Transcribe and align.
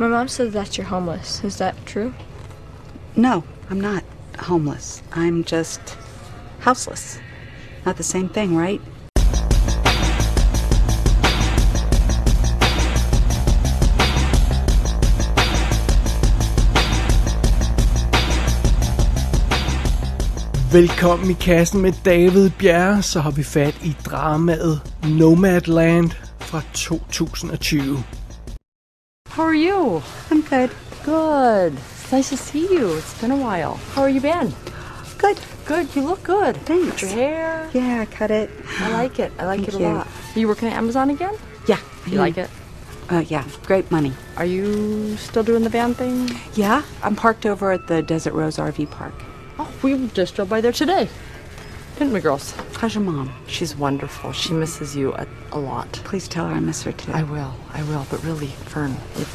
My 0.00 0.06
mom 0.06 0.28
said 0.28 0.52
that 0.52 0.78
you're 0.78 0.86
homeless. 0.86 1.42
Is 1.42 1.56
that 1.56 1.74
true? 1.84 2.14
No, 3.16 3.42
I'm 3.68 3.80
not 3.80 4.04
homeless. 4.38 5.02
I'm 5.12 5.42
just 5.42 5.80
houseless. 6.60 7.18
Not 7.84 7.96
the 7.96 8.04
same 8.04 8.28
thing, 8.28 8.56
right? 8.56 8.80
Velkommen 20.72 21.30
i 21.30 21.34
kassen 21.34 21.82
med 21.82 21.92
David 22.04 22.50
Bjerre, 22.58 23.02
så 23.02 23.20
har 23.20 23.30
vi 23.30 23.44
fat 23.44 23.74
i 23.82 23.96
dramaet 24.04 24.80
Nomadland 25.02 26.10
fra 26.38 26.62
2020. 26.72 28.17
How 29.38 29.44
are 29.44 29.54
you? 29.54 30.02
I'm 30.32 30.42
good. 30.42 30.68
Good. 31.04 31.74
It's 31.74 32.10
nice 32.10 32.30
to 32.30 32.36
see 32.36 32.62
you. 32.74 32.96
It's 32.96 33.20
been 33.20 33.30
a 33.30 33.36
while. 33.36 33.74
How 33.94 34.02
are 34.02 34.08
you 34.08 34.20
been? 34.20 34.52
Good. 35.16 35.38
Good. 35.64 35.94
You 35.94 36.02
look 36.02 36.24
good. 36.24 36.56
Thanks. 36.66 37.02
Your 37.02 37.12
hair. 37.12 37.70
Yeah, 37.72 38.00
I 38.00 38.06
cut 38.06 38.32
it. 38.32 38.50
I 38.80 38.90
like 38.90 39.20
it. 39.20 39.30
I 39.38 39.46
like 39.46 39.60
Thank 39.60 39.68
it 39.68 39.74
a 39.76 39.78
you. 39.78 39.84
lot. 39.90 40.08
Are 40.34 40.38
you 40.40 40.48
working 40.48 40.66
at 40.66 40.74
Amazon 40.74 41.10
again? 41.10 41.36
Yeah. 41.68 41.78
You 42.08 42.18
like 42.18 42.36
it? 42.36 42.50
Uh, 43.08 43.22
yeah, 43.28 43.46
great 43.62 43.88
money. 43.92 44.12
Are 44.36 44.44
you 44.44 45.16
still 45.18 45.44
doing 45.44 45.62
the 45.62 45.70
van 45.70 45.94
thing? 45.94 46.28
Yeah, 46.54 46.82
I'm 47.04 47.14
parked 47.14 47.46
over 47.46 47.70
at 47.70 47.86
the 47.86 48.02
Desert 48.02 48.32
Rose 48.34 48.56
RV 48.56 48.90
Park. 48.90 49.14
Oh, 49.60 49.72
we 49.82 50.08
just 50.08 50.34
drove 50.34 50.48
by 50.48 50.60
there 50.60 50.72
today. 50.72 51.08
Didn't 51.98 52.12
we, 52.12 52.20
girls? 52.20 52.54
How's 52.76 52.94
your 52.94 53.02
mom? 53.02 53.32
She's 53.48 53.74
wonderful. 53.74 54.32
She 54.32 54.52
misses 54.52 54.94
you 54.94 55.12
a, 55.14 55.26
a 55.50 55.58
lot. 55.58 55.90
Please 56.04 56.28
tell 56.28 56.46
her 56.46 56.54
I 56.54 56.60
miss 56.60 56.84
her 56.84 56.92
too. 56.92 57.10
I 57.10 57.24
will. 57.24 57.52
I 57.74 57.82
will. 57.82 58.06
But 58.08 58.22
really, 58.22 58.46
Fern, 58.46 58.92
if 59.16 59.28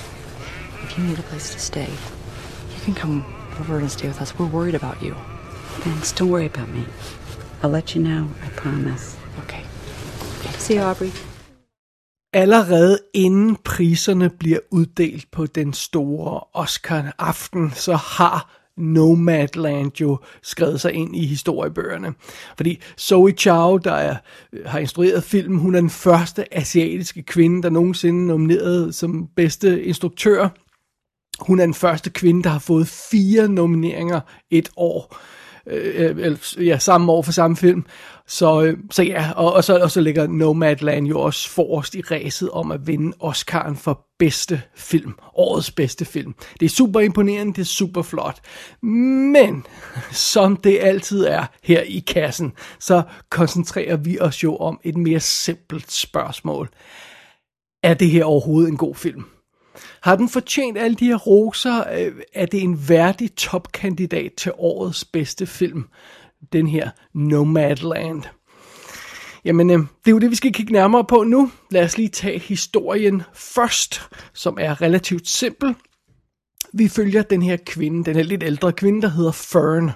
if 0.84 0.98
you 0.98 1.04
need 1.04 1.20
a 1.20 1.24
place 1.24 1.54
to 1.54 1.60
stay, 1.60 1.90
you 2.74 2.82
can 2.86 2.96
come 2.96 3.26
over 3.60 3.78
and 3.80 3.92
stay 3.92 4.08
with 4.08 4.22
us. 4.22 4.40
We're 4.40 4.48
worried 4.48 4.76
about 4.76 5.02
you. 5.04 5.14
Thanks. 5.84 6.14
Don't 6.14 6.30
worry 6.30 6.46
about 6.46 6.70
me. 6.70 6.86
I'll 7.62 7.70
let 7.70 7.96
you 7.96 8.02
know. 8.02 8.30
I 8.46 8.50
promise. 8.56 9.18
Okay. 9.40 9.64
See 10.58 10.76
you, 10.76 10.82
Aubrey. 10.84 11.12
Allerede 12.34 13.00
inden 13.14 13.56
priserne 13.56 14.30
bliver 14.30 14.60
uddelt 14.72 15.32
på 15.32 15.46
den 15.46 15.74
store 15.74 16.40
Oscar-aften, 16.54 17.72
så 17.72 17.96
har 17.96 18.63
Nomadland 18.78 20.02
jo 20.02 20.18
skrevet 20.44 20.82
sig 20.82 20.94
ind 20.94 21.16
i 21.16 21.26
historiebøgerne. 21.26 22.14
Fordi 22.58 22.82
Zoe 23.00 23.32
Chow, 23.32 23.78
der 23.78 23.94
er, 23.94 24.16
har 24.66 24.80
instrueret 24.80 25.24
filmen, 25.24 25.60
hun 25.60 25.76
er 25.76 25.80
den 25.80 25.90
første 25.90 26.58
asiatiske 26.58 27.24
kvinde, 27.24 27.64
der 27.64 27.70
nogensinde 27.70 28.24
er 28.24 28.28
nomineret 28.28 28.96
som 28.96 29.28
bedste 29.36 29.84
instruktør. 29.84 30.50
Hun 31.40 31.60
er 31.60 31.66
den 31.66 31.74
første 31.74 32.10
kvinde, 32.10 32.44
der 32.44 32.50
har 32.50 32.60
fået 32.60 32.88
fire 32.88 33.48
nomineringer 33.48 34.22
et 34.52 34.70
år. 34.78 35.08
Øh, 35.12 35.43
Øh, 35.68 36.10
øh, 36.10 36.26
eller, 36.26 36.56
ja, 36.62 36.78
samme 36.78 37.12
år 37.12 37.22
for 37.22 37.32
samme 37.32 37.58
film. 37.58 37.86
Så, 38.28 38.62
øh, 38.62 38.78
så 38.92 39.04
ja, 39.04 39.32
og, 39.36 39.54
og, 39.54 39.64
så, 39.64 39.78
og 39.78 39.92
så 39.92 40.02
ligger 40.02 40.28
Nomadland 40.28 41.08
jo 41.08 41.20
også 41.20 41.50
forrest 41.50 41.96
i 41.96 42.02
ræset 42.02 42.50
om 42.50 42.72
at 42.72 42.88
vinde 42.88 43.18
Oscar'en 43.24 43.76
for 43.76 44.08
bedste 44.20 44.62
film. 44.76 45.14
Årets 45.36 45.72
bedste 45.72 46.06
film. 46.06 46.36
Det 46.60 46.66
er 46.66 46.70
super 46.70 47.00
imponerende, 47.00 47.54
det 47.54 47.62
er 47.62 47.66
super 47.66 48.02
flot. 48.02 48.40
Men, 48.82 49.66
som 50.12 50.58
det 50.58 50.80
altid 50.82 51.26
er 51.26 51.46
her 51.64 51.82
i 51.82 52.04
kassen, 52.08 52.54
så 52.80 53.04
koncentrerer 53.30 53.98
vi 53.98 54.20
os 54.20 54.44
jo 54.44 54.56
om 54.56 54.80
et 54.84 54.98
mere 54.98 55.20
simpelt 55.20 55.92
spørgsmål. 55.92 56.70
Er 57.84 57.94
det 57.94 58.10
her 58.10 58.24
overhovedet 58.24 58.70
en 58.70 58.78
god 58.78 58.96
film? 58.96 59.24
Har 60.02 60.16
den 60.16 60.30
fortjent 60.30 60.78
alle 60.78 60.96
de 60.96 61.06
her 61.06 61.18
roser? 61.18 61.84
Øh, 61.94 62.14
er 62.34 62.46
det 62.46 62.62
en 62.62 62.90
værdig 62.90 63.36
topkandidat 63.36 64.34
til 64.34 64.52
årets 64.58 65.06
bedste 65.06 65.46
film? 65.46 65.86
Den 66.54 66.68
her 66.68 66.90
Nomadland. 67.14 68.24
Jamen, 69.46 69.70
øh, 69.70 69.78
det 69.78 70.08
er 70.08 70.12
jo 70.12 70.20
det, 70.20 70.32
vi 70.32 70.36
skal 70.36 70.54
kigge 70.54 70.74
nærmere 70.74 71.04
på 71.04 71.24
nu. 71.24 71.52
Lad 71.72 71.84
os 71.84 71.98
lige 71.98 72.10
tage 72.10 72.40
historien 72.40 73.24
først, 73.34 74.02
som 74.34 74.58
er 74.62 74.82
relativt 74.82 75.28
simpel. 75.28 75.76
Vi 76.74 76.88
følger 76.88 77.22
den 77.22 77.42
her 77.42 77.58
kvinde, 77.66 78.04
den 78.06 78.16
her 78.16 78.24
lidt 78.24 78.44
ældre 78.44 78.74
kvinde, 78.74 79.02
der 79.02 79.10
hedder 79.10 79.32
Fern. 79.32 79.92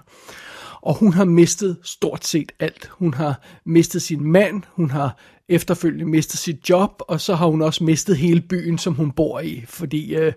Og 0.82 0.96
hun 0.96 1.14
har 1.14 1.26
mistet 1.26 1.78
stort 1.84 2.26
set 2.26 2.52
alt. 2.60 2.90
Hun 2.92 3.14
har 3.14 3.42
mistet 3.66 4.02
sin 4.02 4.24
mand, 4.24 4.64
hun 4.68 4.90
har 4.90 5.18
efterfølgende 5.50 6.06
mistet 6.06 6.40
sit 6.40 6.70
job, 6.70 7.02
og 7.08 7.22
så 7.22 7.36
har 7.36 7.48
hun 7.48 7.62
også 7.62 7.84
mistet 7.84 8.18
hele 8.18 8.42
byen, 8.42 8.78
som 8.78 8.94
hun 8.94 9.12
bor 9.12 9.40
i. 9.40 9.64
Fordi 9.68 10.16
øh, 10.16 10.34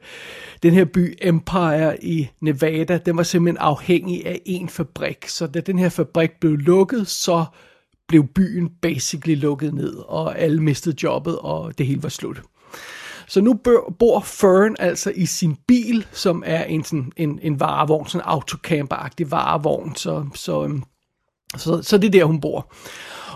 den 0.63 0.75
her 0.75 0.85
by 0.85 1.19
Empire 1.23 2.05
i 2.05 2.29
Nevada, 2.41 2.99
den 2.99 3.17
var 3.17 3.23
simpelthen 3.23 3.59
afhængig 3.59 4.27
af 4.27 4.41
en 4.47 4.69
fabrik. 4.69 5.29
Så 5.29 5.47
da 5.47 5.61
den 5.61 5.79
her 5.79 5.89
fabrik 5.89 6.31
blev 6.41 6.57
lukket, 6.57 7.09
så 7.09 7.45
blev 8.09 8.27
byen 8.27 8.69
basically 8.83 9.41
lukket 9.41 9.75
ned, 9.75 9.95
og 9.97 10.39
alle 10.39 10.63
mistede 10.63 10.97
jobbet, 11.03 11.39
og 11.39 11.79
det 11.79 11.87
hele 11.87 12.03
var 12.03 12.09
slut. 12.09 12.43
Så 13.31 13.41
nu 13.41 13.55
bor, 13.55 13.95
bor 13.99 14.21
Fern 14.21 14.77
altså 14.79 15.13
i 15.15 15.27
sin 15.27 15.57
bil, 15.69 16.07
som 16.13 16.43
er 16.47 16.65
en, 16.65 16.85
sådan, 16.85 17.13
en, 17.17 17.39
en 17.43 17.61
varevogn, 17.61 18.07
sådan 18.07 18.27
en 18.27 18.31
autocamper-agtig 18.31 19.31
varevogn, 19.31 19.97
så, 19.97 20.27
så, 20.35 20.65
øhm, 20.65 20.83
så, 21.57 21.83
så 21.83 21.99
det 21.99 22.07
er 22.07 22.11
der, 22.11 22.25
hun 22.25 22.41
bor. 22.41 22.73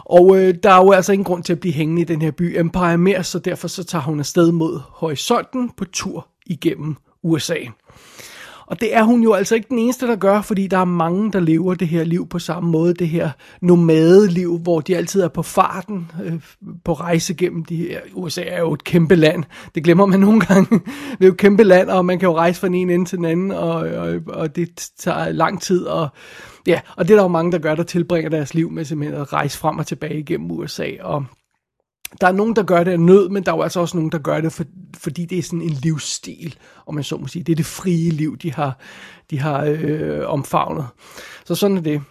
Og 0.05 0.37
øh, 0.37 0.55
der 0.63 0.71
er 0.71 0.85
jo 0.85 0.93
altså 0.93 1.13
ingen 1.13 1.25
grund 1.25 1.45
til 1.45 1.53
at 1.53 1.61
blive 1.61 1.75
hængende 1.75 2.03
i 2.03 2.05
den 2.05 2.23
her 2.23 2.31
by 2.31 2.61
Empire 2.61 2.99
mere, 2.99 3.25
så 3.25 3.39
derfor 3.39 3.69
så 3.69 3.85
tager 3.85 4.03
hun 4.03 4.19
afsted 4.19 4.53
mod 4.53 4.81
horisonten 4.89 5.71
på 5.77 5.85
tur 5.85 6.29
igennem 6.47 6.97
USA. 7.23 7.59
Og 8.67 8.81
det 8.81 8.97
er 8.97 9.03
hun 9.03 9.23
jo 9.23 9.33
altså 9.33 9.55
ikke 9.55 9.67
den 9.69 9.79
eneste, 9.79 10.07
der 10.07 10.17
gør, 10.17 10.41
fordi 10.41 10.67
der 10.67 10.79
er 10.79 10.85
mange, 10.85 11.33
der 11.33 11.41
lever 11.41 11.75
det 11.75 11.89
her 11.89 12.05
liv 12.05 12.29
på 12.29 12.39
samme 12.39 12.71
måde. 12.71 12.95
Det 12.95 13.09
her 13.09 13.31
nomadeliv, 13.63 14.59
hvor 14.59 14.81
de 14.81 14.97
altid 14.97 15.23
er 15.23 15.29
på 15.29 15.43
farten, 15.43 16.11
øh, 16.25 16.33
på 16.85 16.93
rejse 16.93 17.35
gennem 17.35 17.65
de 17.65 17.77
her. 17.77 18.01
USA 18.15 18.43
er 18.43 18.61
jo 18.61 18.73
et 18.73 18.85
kæmpe 18.85 19.15
land. 19.15 19.45
Det 19.75 19.85
glemmer 19.85 20.07
man 20.07 20.21
nogle 20.21 20.41
gange. 20.41 20.69
Det 21.11 21.21
er 21.21 21.27
jo 21.27 21.33
et 21.33 21.39
kæmpe 21.39 21.65
land, 21.65 21.91
og 21.91 22.05
man 22.05 22.19
kan 22.19 22.29
jo 22.29 22.37
rejse 22.37 22.61
fra 22.61 22.67
den 22.67 22.75
ene 22.75 22.95
ende 22.95 23.05
til 23.05 23.19
den 23.19 23.25
anden, 23.25 23.51
og, 23.51 23.75
og, 23.75 24.21
og 24.27 24.57
det 24.57 24.91
tager 24.99 25.33
lang 25.33 25.63
tid. 25.63 25.85
Og, 25.85 26.09
ja, 26.67 26.81
og 26.97 27.09
det 27.09 27.15
er 27.15 27.17
der 27.17 27.25
jo 27.25 27.29
mange, 27.29 27.53
der 27.53 27.59
gør, 27.59 27.75
der 27.75 27.83
tilbringer 27.83 28.31
deres 28.31 28.55
liv 28.55 28.71
med 28.71 28.85
simpelthen 28.85 29.21
at 29.21 29.33
rejse 29.33 29.59
frem 29.59 29.79
og 29.79 29.87
tilbage 29.87 30.19
igennem 30.19 30.51
USA. 30.51 30.89
Og 31.01 31.25
der 32.21 32.27
er 32.27 32.33
nogen, 32.33 32.57
der 32.57 32.63
gør 32.63 32.85
det 32.85 32.91
af 32.91 33.01
nød, 33.01 33.29
men 33.29 33.43
der 33.43 33.53
er 33.53 33.57
jo 33.57 33.63
altså 33.63 33.81
også 33.81 33.97
nogen, 33.97 34.13
der 34.13 34.19
gør 34.19 34.41
det, 34.41 34.53
for, 34.53 34.65
fordi 34.97 35.25
det 35.25 35.39
er 35.39 35.43
sådan 35.43 35.63
en 35.63 35.71
livsstil, 35.71 36.55
om 36.87 36.95
man 36.95 37.05
så 37.05 37.17
må 37.17 37.27
sige. 37.27 37.43
Det 37.43 37.53
er 37.53 37.57
det 37.57 37.67
frie 37.67 38.11
liv, 38.11 38.37
de 38.37 38.53
har, 38.53 38.79
de 39.31 39.39
har 39.39 39.65
øh, 39.65 40.21
omfavnet. 40.27 40.87
Så 41.45 41.55
sådan 41.55 41.77
er 41.77 41.81
det. 41.81 42.03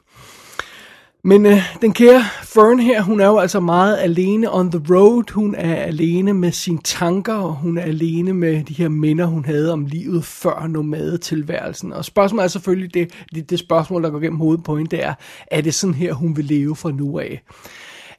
Men 1.26 1.46
øh, 1.46 1.58
den 1.82 1.94
kære 1.94 2.24
Fern 2.44 2.80
her, 2.80 3.02
hun 3.02 3.20
er 3.20 3.26
jo 3.26 3.38
altså 3.38 3.60
meget 3.60 3.98
alene 3.98 4.54
on 4.54 4.72
the 4.72 4.82
road. 4.96 5.32
Hun 5.32 5.56
er 5.56 5.76
alene 5.76 6.34
med 6.34 6.52
sine 6.52 6.80
tanker, 6.84 7.34
og 7.34 7.54
hun 7.54 7.78
er 7.78 7.82
alene 7.82 8.34
med 8.34 8.64
de 8.64 8.74
her 8.74 8.90
minder, 8.90 9.26
hun 9.26 9.46
havde 9.46 9.74
om 9.74 9.86
livet 9.86 10.26
før 10.26 10.68
nomadetilværelsen. 10.68 11.94
Og 11.94 12.06
spørgsmålet 12.06 12.44
er 12.44 12.48
selvfølgelig, 12.48 12.94
det, 12.94 13.14
det, 13.36 13.50
det 13.50 13.60
spørgsmål, 13.60 14.04
der 14.04 14.10
går 14.10 14.20
gennem 14.20 14.40
hovedet 14.40 14.64
på 14.64 14.78
hende, 14.78 14.98
det 14.98 15.04
er, 15.04 15.14
er 15.48 15.62
det 15.62 15.74
sådan 15.74 15.94
her, 15.94 16.14
hun 16.14 16.38
vil 16.38 16.46
leve 16.46 16.76
fra 16.76 16.92
nu 16.92 17.20
af? 17.20 17.44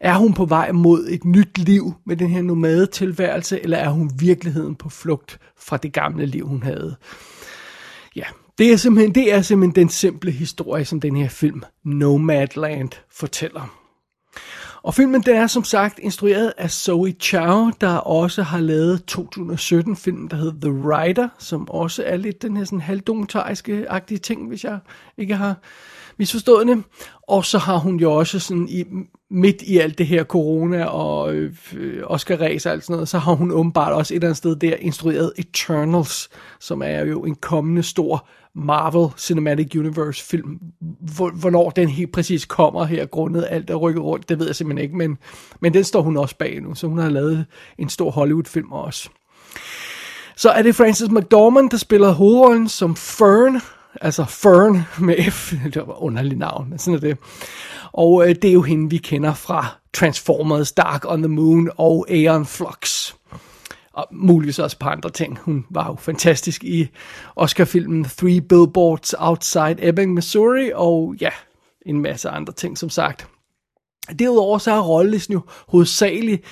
Er 0.04 0.14
hun 0.14 0.32
på 0.32 0.44
vej 0.44 0.72
mod 0.72 1.06
et 1.10 1.24
nyt 1.24 1.58
liv 1.58 1.94
med 2.06 2.16
den 2.16 2.30
her 2.30 2.42
nomadetilværelse, 2.42 3.60
eller 3.60 3.76
er 3.76 3.88
hun 3.88 4.10
virkeligheden 4.18 4.74
på 4.74 4.88
flugt 4.88 5.38
fra 5.56 5.76
det 5.76 5.92
gamle 5.92 6.26
liv, 6.26 6.46
hun 6.46 6.62
havde? 6.62 6.96
Ja, 8.16 8.24
det 8.58 8.72
er 8.72 8.76
simpelthen, 8.76 9.14
det 9.14 9.32
er 9.32 9.42
simpelthen 9.42 9.82
den 9.82 9.88
simple 9.88 10.30
historie, 10.30 10.84
som 10.84 11.00
den 11.00 11.16
her 11.16 11.28
film 11.28 11.62
Nomadland 11.84 12.90
fortæller. 13.10 13.78
Og 14.82 14.94
filmen 14.94 15.22
den 15.22 15.36
er 15.36 15.46
som 15.46 15.64
sagt 15.64 15.98
instrueret 15.98 16.52
af 16.58 16.70
Zoe 16.70 17.14
Chow, 17.20 17.70
der 17.80 17.96
også 17.96 18.42
har 18.42 18.60
lavet 18.60 19.04
2017 19.04 19.96
film, 19.96 20.28
der 20.28 20.36
hedder 20.36 20.70
The 20.70 20.70
Rider, 20.70 21.28
som 21.38 21.68
også 21.70 22.02
er 22.06 22.16
lidt 22.16 22.42
den 22.42 22.56
her 22.56 22.64
sådan 22.64 22.80
halvdokumentariske 22.80 23.90
agtige 23.90 24.18
ting, 24.18 24.48
hvis 24.48 24.64
jeg 24.64 24.78
ikke 25.18 25.36
har 25.36 25.56
misforstående. 26.18 26.82
Og 27.28 27.44
så 27.44 27.58
har 27.58 27.76
hun 27.76 27.96
jo 27.96 28.12
også 28.12 28.38
sådan 28.38 28.68
i, 28.68 28.84
midt 29.30 29.62
i 29.62 29.78
alt 29.78 29.98
det 29.98 30.06
her 30.06 30.24
corona 30.24 30.84
og 30.84 31.34
øh, 31.34 31.52
Oscar 32.04 32.36
Race 32.36 32.68
og 32.68 32.72
alt 32.72 32.84
sådan 32.84 32.94
noget, 32.94 33.08
så 33.08 33.18
har 33.18 33.32
hun 33.32 33.50
åbenbart 33.50 33.92
også 33.92 34.14
et 34.14 34.16
eller 34.16 34.28
andet 34.28 34.36
sted 34.36 34.56
der 34.56 34.76
instrueret 34.76 35.32
Eternals, 35.36 36.28
som 36.60 36.82
er 36.82 37.04
jo 37.04 37.24
en 37.24 37.34
kommende 37.34 37.82
stor 37.82 38.28
Marvel 38.54 39.08
Cinematic 39.18 39.76
Universe 39.76 40.24
film. 40.24 40.58
Hvor, 41.16 41.30
hvornår 41.30 41.70
den 41.70 41.88
helt 41.88 42.12
præcis 42.12 42.44
kommer 42.44 42.84
her, 42.84 43.06
grundet 43.06 43.46
alt 43.50 43.70
er 43.70 43.74
rykket 43.74 44.02
rundt, 44.02 44.28
det 44.28 44.38
ved 44.38 44.46
jeg 44.46 44.56
simpelthen 44.56 44.82
ikke, 44.84 44.96
men, 44.96 45.18
men 45.60 45.74
den 45.74 45.84
står 45.84 46.02
hun 46.02 46.16
også 46.16 46.36
bag 46.36 46.60
nu, 46.62 46.74
så 46.74 46.86
hun 46.86 46.98
har 46.98 47.10
lavet 47.10 47.46
en 47.78 47.88
stor 47.88 48.10
Hollywood-film 48.10 48.72
også. 48.72 49.08
Så 50.36 50.50
er 50.50 50.62
det 50.62 50.74
Frances 50.74 51.10
McDormand, 51.10 51.70
der 51.70 51.76
spiller 51.76 52.12
hovedrollen 52.12 52.68
som 52.68 52.96
Fern, 52.96 53.60
altså 54.00 54.24
Fern 54.24 54.82
med 54.98 55.30
F, 55.30 55.52
det 55.74 55.86
var 55.86 56.02
underligt 56.02 56.38
navn, 56.38 56.70
men 56.70 56.78
sådan 56.78 56.94
er 56.94 57.00
det. 57.00 57.18
Og 57.92 58.28
øh, 58.28 58.34
det 58.34 58.44
er 58.44 58.52
jo 58.52 58.62
hende, 58.62 58.90
vi 58.90 58.96
kender 58.96 59.34
fra 59.34 59.66
Transformers, 59.92 60.72
Dark 60.72 61.04
on 61.06 61.22
the 61.22 61.28
Moon 61.28 61.70
og 61.76 62.06
Aeon 62.10 62.46
Flux. 62.46 63.12
og 63.92 64.06
muligvis 64.12 64.58
også 64.58 64.78
på 64.78 64.88
andre 64.88 65.10
ting. 65.10 65.38
Hun 65.42 65.64
var 65.70 65.86
jo 65.86 65.96
fantastisk 66.00 66.64
i 66.64 66.88
Oscar-filmen 67.36 68.04
Three 68.04 68.40
Billboards 68.40 69.14
Outside 69.18 69.76
Ebbing, 69.88 70.14
Missouri, 70.14 70.70
og 70.74 71.14
ja, 71.20 71.30
en 71.86 72.02
masse 72.02 72.28
andre 72.28 72.52
ting, 72.52 72.78
som 72.78 72.90
sagt. 72.90 73.28
Derudover 74.18 74.58
så 74.58 74.72
er 74.72 74.80
rollelisten 74.80 75.32
jo 75.32 75.40
hovedsageligt, 75.68 76.44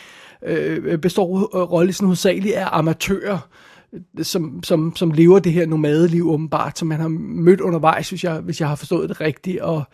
øh, 0.44 0.98
består 0.98 1.56
øh, 1.56 1.70
rollelisten 1.72 2.06
hovedsageligt 2.06 2.54
af 2.54 2.68
amatører, 2.72 3.38
som, 4.22 4.62
som, 4.62 4.96
som 4.96 5.10
lever 5.10 5.38
det 5.38 5.52
her 5.52 5.66
nomadeliv 5.66 6.30
åbenbart, 6.30 6.78
som 6.78 6.88
man 6.88 7.00
har 7.00 7.08
mødt 7.08 7.60
undervejs, 7.60 8.08
hvis 8.08 8.24
jeg, 8.24 8.40
hvis 8.40 8.60
jeg 8.60 8.68
har 8.68 8.76
forstået 8.76 9.08
det 9.08 9.20
rigtigt, 9.20 9.60
og 9.60 9.84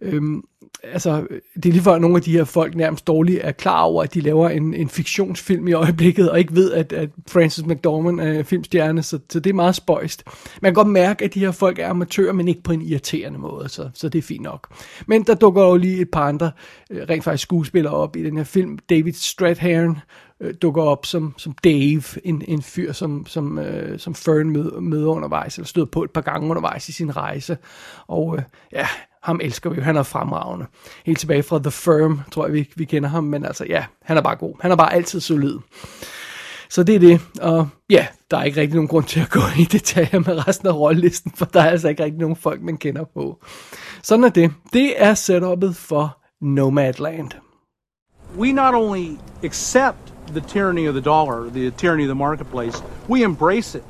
øhm, 0.00 0.42
altså, 0.82 1.26
det 1.54 1.66
er 1.66 1.72
lige 1.72 1.82
før 1.82 1.98
nogle 1.98 2.16
af 2.16 2.22
de 2.22 2.32
her 2.32 2.44
folk 2.44 2.74
nærmest 2.74 3.06
dårligt 3.06 3.40
er 3.42 3.52
klar 3.52 3.82
over, 3.82 4.02
at 4.02 4.14
de 4.14 4.20
laver 4.20 4.48
en, 4.48 4.74
en 4.74 4.88
fiktionsfilm 4.88 5.68
i 5.68 5.72
øjeblikket, 5.72 6.30
og 6.30 6.38
ikke 6.38 6.54
ved, 6.54 6.72
at, 6.72 6.92
at 6.92 7.10
Francis 7.28 7.66
McDormand 7.66 8.20
er 8.20 8.42
filmstjerne, 8.42 9.02
så, 9.02 9.18
så 9.30 9.40
det 9.40 9.50
er 9.50 9.54
meget 9.54 9.74
spøjst. 9.74 10.24
Man 10.62 10.70
kan 10.70 10.74
godt 10.74 10.88
mærke, 10.88 11.24
at 11.24 11.34
de 11.34 11.40
her 11.40 11.50
folk 11.50 11.78
er 11.78 11.88
amatører, 11.88 12.32
men 12.32 12.48
ikke 12.48 12.62
på 12.62 12.72
en 12.72 12.82
irriterende 12.82 13.38
måde, 13.38 13.68
så, 13.68 13.90
så 13.94 14.08
det 14.08 14.18
er 14.18 14.22
fint 14.22 14.42
nok. 14.42 14.68
Men 15.06 15.22
der 15.22 15.34
dukker 15.34 15.62
jo 15.62 15.76
lige 15.76 16.00
et 16.00 16.10
par 16.10 16.28
andre 16.28 16.50
øh, 16.90 17.02
rent 17.08 17.24
faktisk 17.24 17.42
skuespillere 17.42 17.94
op 17.94 18.16
i 18.16 18.22
den 18.22 18.36
her 18.36 18.44
film. 18.44 18.78
David 18.78 19.12
Strathairn 19.12 19.98
øh, 20.40 20.54
dukker 20.62 20.82
op 20.82 21.06
som, 21.06 21.34
som 21.36 21.54
Dave, 21.64 22.02
en, 22.24 22.42
en 22.48 22.62
fyr, 22.62 22.92
som, 22.92 23.26
som, 23.26 23.58
øh, 23.58 23.98
som 23.98 24.14
Fern 24.14 24.50
møder, 24.50 24.80
møder 24.80 25.08
undervejs, 25.08 25.56
eller 25.56 25.66
støder 25.66 25.86
på 25.86 26.02
et 26.02 26.10
par 26.10 26.20
gange 26.20 26.50
undervejs 26.50 26.88
i 26.88 26.92
sin 26.92 27.16
rejse. 27.16 27.56
Og 28.06 28.36
øh, 28.36 28.42
ja, 28.72 28.86
ham 29.28 29.40
elsker 29.42 29.70
vi 29.70 29.76
jo, 29.76 29.82
han 29.82 29.96
er 29.96 30.02
fremragende. 30.02 30.66
Helt 31.06 31.18
tilbage 31.18 31.42
fra 31.42 31.58
The 31.58 31.70
Firm, 31.70 32.20
tror 32.32 32.46
jeg, 32.46 32.54
vi, 32.54 32.70
vi 32.76 32.84
kender 32.84 33.08
ham, 33.08 33.24
men 33.24 33.44
altså 33.44 33.64
ja, 33.68 33.84
han 34.02 34.16
er 34.16 34.20
bare 34.20 34.36
god. 34.36 34.54
Han 34.60 34.70
er 34.70 34.76
bare 34.76 34.94
altid 34.94 35.20
solid. 35.20 35.58
Så 36.70 36.82
det 36.82 36.94
er 36.94 36.98
det, 36.98 37.20
og 37.42 37.68
ja, 37.90 38.06
der 38.30 38.38
er 38.38 38.44
ikke 38.44 38.60
rigtig 38.60 38.74
nogen 38.74 38.88
grund 38.88 39.04
til 39.04 39.20
at 39.20 39.30
gå 39.30 39.40
i 39.58 39.64
detaljer 39.64 40.18
med 40.18 40.48
resten 40.48 40.68
af 40.68 40.72
rollelisten, 40.72 41.32
for 41.36 41.44
der 41.44 41.60
er 41.60 41.70
altså 41.70 41.88
ikke 41.88 42.04
rigtig 42.04 42.20
nogen 42.20 42.36
folk, 42.36 42.62
man 42.62 42.76
kender 42.76 43.04
på. 43.14 43.38
Sådan 44.02 44.24
er 44.24 44.28
det. 44.28 44.52
Det 44.72 45.02
er 45.02 45.14
setupet 45.14 45.76
for 45.76 46.18
Nomadland. 46.40 47.30
We 48.38 48.52
not 48.52 48.74
only 48.74 49.16
accept 49.44 50.14
the 50.28 50.40
tyranny 50.40 50.88
of 50.88 50.94
the 50.94 51.04
dollar, 51.04 51.50
the 51.50 51.70
tyranny 51.70 52.02
of 52.02 52.08
the 52.08 52.14
marketplace, 52.14 52.84
we 53.08 53.24
embrace 53.24 53.78
it. 53.78 53.84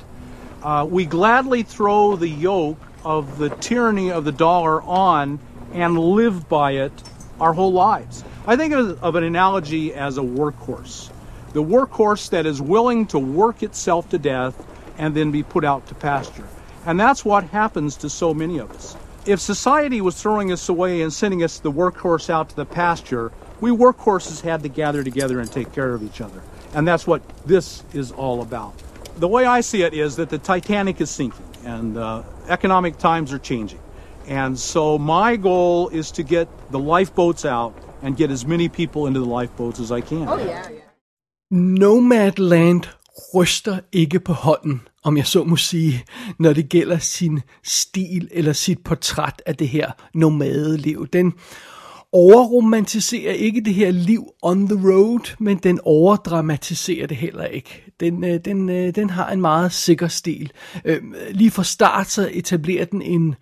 Uh, 0.65 0.93
we 0.93 1.05
gladly 1.05 1.63
throw 1.63 2.15
the 2.15 2.43
yoke 2.43 2.88
of 3.03 3.37
the 3.37 3.49
tyranny 3.49 4.11
of 4.11 4.25
the 4.25 4.31
dollar 4.31 4.81
on 4.81 5.39
and 5.73 5.97
live 5.97 6.49
by 6.49 6.71
it 6.71 6.91
our 7.39 7.53
whole 7.53 7.71
lives. 7.71 8.23
I 8.45 8.55
think 8.55 8.73
of, 8.73 9.15
an 9.15 9.23
analogy 9.23 9.93
as 9.93 10.17
a 10.17 10.21
workhorse. 10.21 11.11
The 11.53 11.63
workhorse 11.63 12.29
that 12.31 12.45
is 12.45 12.61
willing 12.61 13.07
to 13.07 13.19
work 13.19 13.63
itself 13.63 14.09
to 14.09 14.17
death 14.17 14.65
and 14.97 15.15
then 15.15 15.31
be 15.31 15.43
put 15.43 15.63
out 15.63 15.87
to 15.87 15.95
pasture. 15.95 16.47
And 16.85 16.99
that's 16.99 17.23
what 17.23 17.45
happens 17.45 17.97
to 17.97 18.09
so 18.09 18.33
many 18.33 18.57
of 18.57 18.71
us. 18.71 18.95
If 19.25 19.39
society 19.39 20.01
was 20.01 20.19
throwing 20.21 20.51
us 20.51 20.69
away 20.69 21.01
and 21.01 21.11
sending 21.11 21.43
us 21.43 21.59
the 21.59 21.71
workhorse 21.71 22.29
out 22.29 22.49
to 22.49 22.55
the 22.55 22.65
pasture, 22.65 23.31
we 23.61 23.71
workhorses 23.71 24.41
had 24.41 24.63
to 24.63 24.69
gather 24.69 25.03
together 25.03 25.39
and 25.39 25.51
take 25.51 25.71
care 25.71 25.93
of 25.93 26.03
each 26.03 26.21
other. 26.21 26.41
And 26.73 26.87
that's 26.87 27.05
what 27.05 27.21
this 27.45 27.83
is 27.93 28.11
all 28.11 28.41
about. 28.41 28.73
The 29.17 29.27
way 29.27 29.45
I 29.45 29.61
see 29.61 29.83
it 29.83 29.93
is 29.93 30.15
that 30.15 30.29
the 30.29 30.37
Titanic 30.37 31.01
is 31.01 31.09
sinking 31.09 31.45
and 31.65 31.97
uh, 31.97 32.23
economic 32.49 32.97
times 32.97 33.33
are 33.33 33.39
changing. 33.39 33.81
And 34.27 34.57
so 34.57 34.97
my 34.97 35.37
goal 35.37 35.89
is 35.99 36.11
to 36.11 36.23
get 36.23 36.47
the 36.71 36.79
lifeboats 36.79 37.45
out 37.45 37.73
and 38.03 38.17
get 38.17 38.31
as 38.31 38.45
many 38.45 38.69
people 38.69 39.07
into 39.07 39.19
the 39.19 39.41
lifeboats 39.41 39.79
as 39.79 39.91
I 39.91 40.01
can. 40.01 40.27
Oh, 40.27 40.37
yeah, 40.37 40.71
yeah. 40.71 40.79
Nomadland 41.51 42.83
ryster 43.35 43.79
ikke 43.91 44.19
på 44.19 44.33
hånden, 44.33 44.81
om 45.03 45.17
jeg 45.17 45.27
så 45.27 45.43
må 45.43 45.55
sige, 45.55 46.05
når 46.39 46.53
det 46.53 46.69
gælder 46.69 46.97
sin 46.97 47.41
stil 47.63 48.29
eller 48.31 48.53
sit 48.53 48.83
portræt 48.83 49.41
af 49.45 49.55
det 49.55 49.69
her 49.69 49.91
nomadeliv. 50.13 51.07
Den 51.07 51.33
overromantiserer 52.13 53.33
ikke 53.33 53.61
det 53.61 53.73
her 53.73 53.91
liv 53.91 54.33
on 54.41 54.67
the 54.67 54.91
road, 54.91 55.35
men 55.39 55.57
den 55.57 55.79
overdramatiserer 55.83 57.07
det 57.07 57.17
heller 57.17 57.45
ikke. 57.45 57.83
Den, 57.99 58.23
øh, 58.23 58.39
den, 58.45 58.69
øh, 58.69 58.95
den 58.95 59.09
har 59.09 59.29
en 59.29 59.41
meget 59.41 59.71
sikker 59.71 60.07
stil. 60.07 60.51
Øh, 60.85 61.01
lige 61.31 61.51
fra 61.51 61.63
start 61.63 62.07
så 62.07 62.29
etablerer 62.33 62.85
den 62.85 63.01
en, 63.01 63.35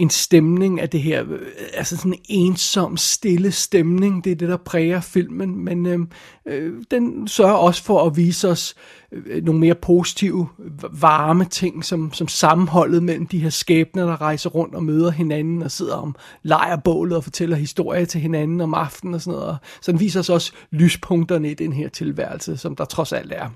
en 0.00 0.10
stemning 0.10 0.80
af 0.80 0.88
det 0.88 1.02
her, 1.02 1.24
øh, 1.30 1.38
altså 1.74 1.96
sådan 1.96 2.12
en 2.12 2.20
ensom, 2.28 2.96
stille 2.96 3.52
stemning, 3.52 4.24
det 4.24 4.32
er 4.32 4.36
det, 4.36 4.48
der 4.48 4.56
præger 4.56 5.00
filmen, 5.00 5.64
men 5.64 5.86
øh, 5.86 5.98
øh, 6.46 6.72
den 6.90 7.28
sørger 7.28 7.54
også 7.54 7.84
for 7.84 8.06
at 8.06 8.16
vise 8.16 8.48
os 8.48 8.74
øh, 9.12 9.22
øh 9.26 9.44
nogle 9.44 9.60
mere 9.60 9.74
positive, 9.74 10.48
varme 10.92 11.44
ting, 11.44 11.84
som, 11.84 12.12
som 12.12 12.28
sammenholdet 12.28 13.02
mellem 13.02 13.26
de 13.26 13.38
her 13.38 13.50
skæbner, 13.50 14.06
der 14.06 14.20
rejser 14.20 14.50
rundt 14.50 14.74
og 14.74 14.82
møder 14.82 15.10
hinanden, 15.10 15.62
og 15.62 15.70
sidder 15.70 15.96
om 15.96 16.16
lejrbålet 16.42 17.16
og 17.16 17.24
fortæller 17.24 17.56
historier 17.56 18.04
til 18.04 18.20
hinanden 18.20 18.60
om 18.60 18.74
aftenen 18.74 19.14
og 19.14 19.20
sådan 19.20 19.40
noget. 19.40 19.58
Så 19.80 19.92
den 19.92 20.00
viser 20.00 20.20
os 20.20 20.30
også 20.30 20.52
lyspunkterne 20.70 21.50
i 21.50 21.54
den 21.54 21.72
her 21.72 21.88
tilværelse, 21.88 22.56
som 22.56 22.76
der 22.76 22.84
trods 22.84 23.12
alt 23.12 23.32
er. 23.32 23.48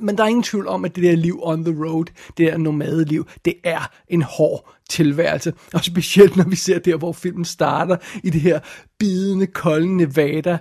Men 0.00 0.18
der 0.18 0.24
er 0.24 0.28
ingen 0.28 0.42
tvivl 0.42 0.68
om, 0.68 0.84
at 0.84 0.96
det 0.96 1.04
der 1.04 1.16
liv 1.16 1.40
on 1.42 1.64
the 1.64 1.84
road, 1.84 2.04
det 2.36 2.46
der 2.46 2.58
nomadeliv, 2.58 3.26
det 3.44 3.54
er 3.64 3.90
en 4.08 4.22
hård 4.22 4.74
tilværelse. 4.90 5.52
Og 5.74 5.84
specielt 5.84 6.36
når 6.36 6.44
vi 6.44 6.56
ser 6.56 6.78
der, 6.78 6.96
hvor 6.96 7.12
filmen 7.12 7.44
starter, 7.44 7.96
i 8.24 8.30
det 8.30 8.40
her 8.40 8.60
bidende, 8.98 9.46
kolde 9.46 9.96
Nevada. 9.96 10.58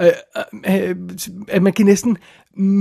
Øh, 0.00 0.06
øh, 0.68 0.88
øh 0.88 0.96
at 1.48 1.62
man 1.62 1.72
kan 1.72 1.86
næsten 1.86 2.18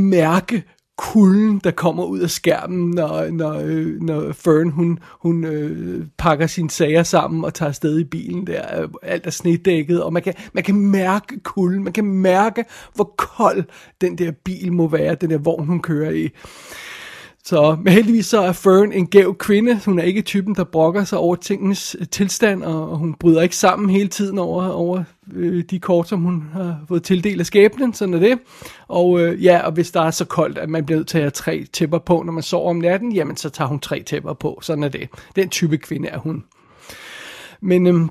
mærke 0.09 0.63
kulden, 0.97 1.61
der 1.63 1.71
kommer 1.71 2.03
ud 2.03 2.19
af 2.19 2.29
skærmen, 2.29 2.89
når, 2.89 3.31
når, 3.31 3.61
øh, 3.63 4.01
når 4.01 4.33
Fern 4.33 4.69
hun, 4.69 4.99
hun 5.21 5.43
øh, 5.43 6.05
pakker 6.17 6.47
sine 6.47 6.69
sager 6.69 7.03
sammen 7.03 7.45
og 7.45 7.53
tager 7.53 7.69
afsted 7.69 7.99
i 7.99 8.03
bilen 8.03 8.47
der. 8.47 8.81
Øh, 8.81 8.89
alt 9.03 9.27
er 9.27 9.31
snedækket, 9.31 10.03
og 10.03 10.13
man 10.13 10.23
kan, 10.23 10.33
man 10.53 10.63
kan 10.63 10.75
mærke 10.75 11.39
kulden. 11.43 11.83
Man 11.83 11.93
kan 11.93 12.05
mærke, 12.05 12.65
hvor 12.95 13.13
kold 13.17 13.63
den 14.01 14.17
der 14.17 14.31
bil 14.31 14.73
må 14.73 14.87
være, 14.87 15.15
den 15.15 15.29
der 15.29 15.37
vogn, 15.37 15.65
hun 15.65 15.81
kører 15.81 16.11
i. 16.11 16.29
Så 17.43 17.77
men 17.83 17.93
heldigvis 17.93 18.25
så 18.25 18.41
er 18.41 18.51
Fern 18.51 18.91
en 18.91 19.07
gæv 19.07 19.37
kvinde. 19.37 19.79
Hun 19.85 19.99
er 19.99 20.03
ikke 20.03 20.21
typen, 20.21 20.55
der 20.55 20.63
brokker 20.63 21.03
sig 21.03 21.17
over 21.19 21.35
tingens 21.35 21.95
tilstand, 22.11 22.11
tilstand, 22.11 22.63
og 22.63 22.97
hun 22.97 23.13
bryder 23.13 23.41
ikke 23.41 23.55
sammen 23.55 23.89
hele 23.89 24.09
tiden 24.09 24.39
over, 24.39 24.67
over 24.69 25.03
øh, 25.33 25.63
de 25.63 25.79
kort, 25.79 26.07
som 26.07 26.21
hun 26.21 26.43
har 26.53 26.79
fået 26.87 27.03
tildelt 27.03 27.39
af 27.39 27.45
skæbnen. 27.45 27.93
Sådan 27.93 28.13
er 28.13 28.19
det. 28.19 28.39
Og 28.87 29.21
øh, 29.21 29.43
ja, 29.43 29.59
og 29.59 29.71
hvis 29.71 29.91
der 29.91 30.01
er 30.01 30.11
så 30.11 30.25
koldt, 30.25 30.57
at 30.57 30.69
man 30.69 30.85
bliver 30.85 30.99
nødt 30.99 31.07
til 31.07 31.17
at 31.17 31.23
have 31.23 31.31
tre 31.31 31.65
tæpper 31.73 31.99
på, 31.99 32.23
når 32.23 32.33
man 32.33 32.43
sover 32.43 32.69
om 32.69 32.75
natten, 32.75 33.11
jamen 33.11 33.37
så 33.37 33.49
tager 33.49 33.67
hun 33.67 33.79
tre 33.79 34.03
tæpper 34.03 34.33
på. 34.33 34.59
Sådan 34.61 34.83
er 34.83 34.89
det. 34.89 35.09
Den 35.35 35.49
type 35.49 35.77
kvinde 35.77 36.07
er 36.07 36.17
hun. 36.17 36.43
Men 37.61 37.87
øh, 37.87 38.09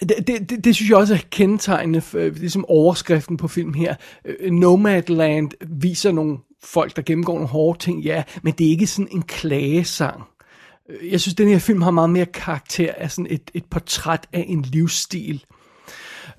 det, 0.00 0.14
det, 0.26 0.50
det, 0.50 0.64
det 0.64 0.74
synes 0.74 0.90
jeg 0.90 0.98
også 0.98 1.14
er 1.14 1.18
kendetegnende, 1.30 2.02
øh, 2.14 2.36
ligesom 2.36 2.64
overskriften 2.68 3.36
på 3.36 3.48
film 3.48 3.74
her. 3.74 3.94
Øh, 4.24 4.50
Nomadland 4.50 5.50
viser 5.80 6.12
nogle 6.12 6.38
folk, 6.64 6.96
der 6.96 7.02
gennemgår 7.02 7.32
nogle 7.32 7.48
hårde 7.48 7.78
ting, 7.78 8.02
ja, 8.02 8.22
men 8.42 8.52
det 8.52 8.66
er 8.66 8.70
ikke 8.70 8.86
sådan 8.86 9.08
en 9.10 9.22
klagesang. 9.22 10.22
Øh, 10.88 11.12
jeg 11.12 11.20
synes, 11.20 11.34
den 11.34 11.48
her 11.48 11.58
film 11.58 11.82
har 11.82 11.90
meget 11.90 12.10
mere 12.10 12.26
karakter 12.26 12.92
af 12.96 13.10
sådan 13.10 13.26
et, 13.30 13.50
et 13.54 13.64
portræt 13.64 14.26
af 14.32 14.44
en 14.48 14.62
livsstil. 14.62 15.44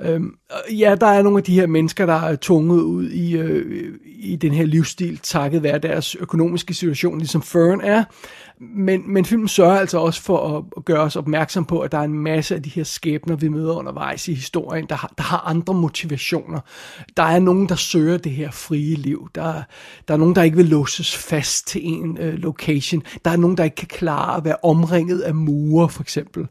Øhm, 0.06 0.36
ja, 0.72 0.96
der 1.02 1.08
er 1.08 1.22
nogle 1.22 1.38
af 1.38 1.44
de 1.44 1.54
her 1.54 1.68
mennesker, 1.68 2.06
der 2.06 2.14
er 2.14 2.36
tunget 2.36 2.82
ud 2.82 3.10
i, 3.10 3.38
øh, 3.38 3.94
i 4.06 4.36
den 4.36 4.52
her 4.52 4.66
livsstil, 4.66 5.18
takket 5.18 5.64
være 5.64 5.78
deres 5.78 6.16
økonomiske 6.16 6.74
situation, 6.74 7.18
ligesom 7.18 7.42
Fern 7.42 7.82
er. 7.82 8.04
Men, 8.60 9.14
men 9.14 9.26
filmen 9.26 9.48
sørger 9.48 9.80
altså 9.80 9.98
også 9.98 10.22
for 10.22 10.58
at, 10.58 10.64
at 10.78 10.86
gøre 10.86 11.00
os 11.00 11.16
opmærksom 11.16 11.66
på, 11.66 11.80
at 11.80 11.92
der 11.92 11.98
er 11.98 12.04
en 12.04 12.20
masse 12.20 12.56
af 12.56 12.64
de 12.64 12.70
her 12.70 12.84
skæbner, 12.84 13.36
vi 13.36 13.48
møder 13.48 13.74
undervejs 13.74 14.28
i 14.28 14.34
historien, 14.34 14.86
der 14.90 14.96
har, 14.96 15.14
der 15.18 15.24
har 15.24 15.38
andre 15.38 15.74
motivationer. 15.74 16.60
Der 17.18 17.24
er 17.24 17.40
nogen, 17.40 17.70
der 17.70 17.76
søger 17.76 18.18
det 18.18 18.32
her 18.32 18.52
frie 18.52 18.96
liv. 18.96 19.30
Der, 19.36 19.62
der 20.08 20.14
er 20.14 20.18
nogen, 20.18 20.36
der 20.36 20.44
ikke 20.44 20.58
vil 20.58 20.66
låses 20.66 21.18
fast 21.18 21.68
til 21.68 21.82
en 21.84 22.18
øh, 22.18 22.34
location. 22.34 23.04
Der 23.26 23.32
er 23.32 23.38
nogen, 23.38 23.58
der 23.58 23.64
ikke 23.64 23.76
kan 23.76 23.88
klare 23.88 24.38
at 24.38 24.46
være 24.46 24.58
omringet 24.64 25.20
af 25.20 25.36
mure, 25.36 25.90
for 25.90 26.02
eksempel. 26.02 26.48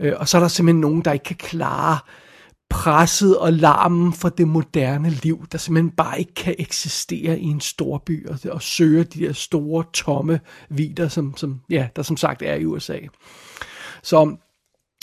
Øh, 0.00 0.12
og 0.16 0.28
så 0.28 0.36
er 0.36 0.40
der 0.40 0.48
simpelthen 0.48 0.80
nogen, 0.80 1.02
der 1.02 1.12
ikke 1.12 1.24
kan 1.24 1.36
klare 1.36 1.98
presset 2.70 3.38
og 3.38 3.52
larmen 3.52 4.12
fra 4.12 4.28
det 4.28 4.48
moderne 4.48 5.10
liv, 5.10 5.46
der 5.52 5.58
simpelthen 5.58 5.90
bare 5.90 6.18
ikke 6.18 6.34
kan 6.34 6.54
eksistere 6.58 7.38
i 7.38 7.44
en 7.44 7.60
stor 7.60 8.02
by 8.06 8.28
og, 8.28 8.38
og 8.50 8.62
søge 8.62 9.04
de 9.04 9.20
der 9.20 9.32
store, 9.32 9.84
tomme 9.92 10.40
vider, 10.68 11.08
som, 11.08 11.36
som, 11.36 11.60
ja, 11.70 11.88
der 11.96 12.02
som 12.02 12.16
sagt 12.16 12.42
er 12.42 12.54
i 12.54 12.64
USA. 12.64 12.98
Så 14.02 14.36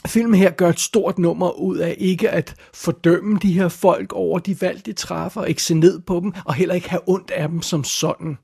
filmen 0.08 0.40
her 0.40 0.52
gør 0.52 0.70
et 0.70 0.80
stort 0.80 1.20
nummer 1.20 1.52
ud 1.52 1.78
af 1.78 1.96
ikke 1.98 2.30
at 2.30 2.56
fordømme 2.74 3.40
de 3.42 3.54
her 3.54 3.68
folk 3.68 4.14
over 4.14 4.40
de 4.40 4.62
valg, 4.62 4.86
de 4.86 4.94
træffer, 4.94 5.42
og 5.42 5.50
ikke 5.50 5.64
se 5.64 5.76
ned 5.76 6.00
på 6.00 6.20
dem, 6.20 6.34
og 6.46 6.54
heller 6.54 6.76
ikke 6.76 6.90
have 6.90 7.10
ondt 7.10 7.32
af 7.32 7.50
dem 7.50 7.62
som 7.62 7.84
sådan. 7.84 8.38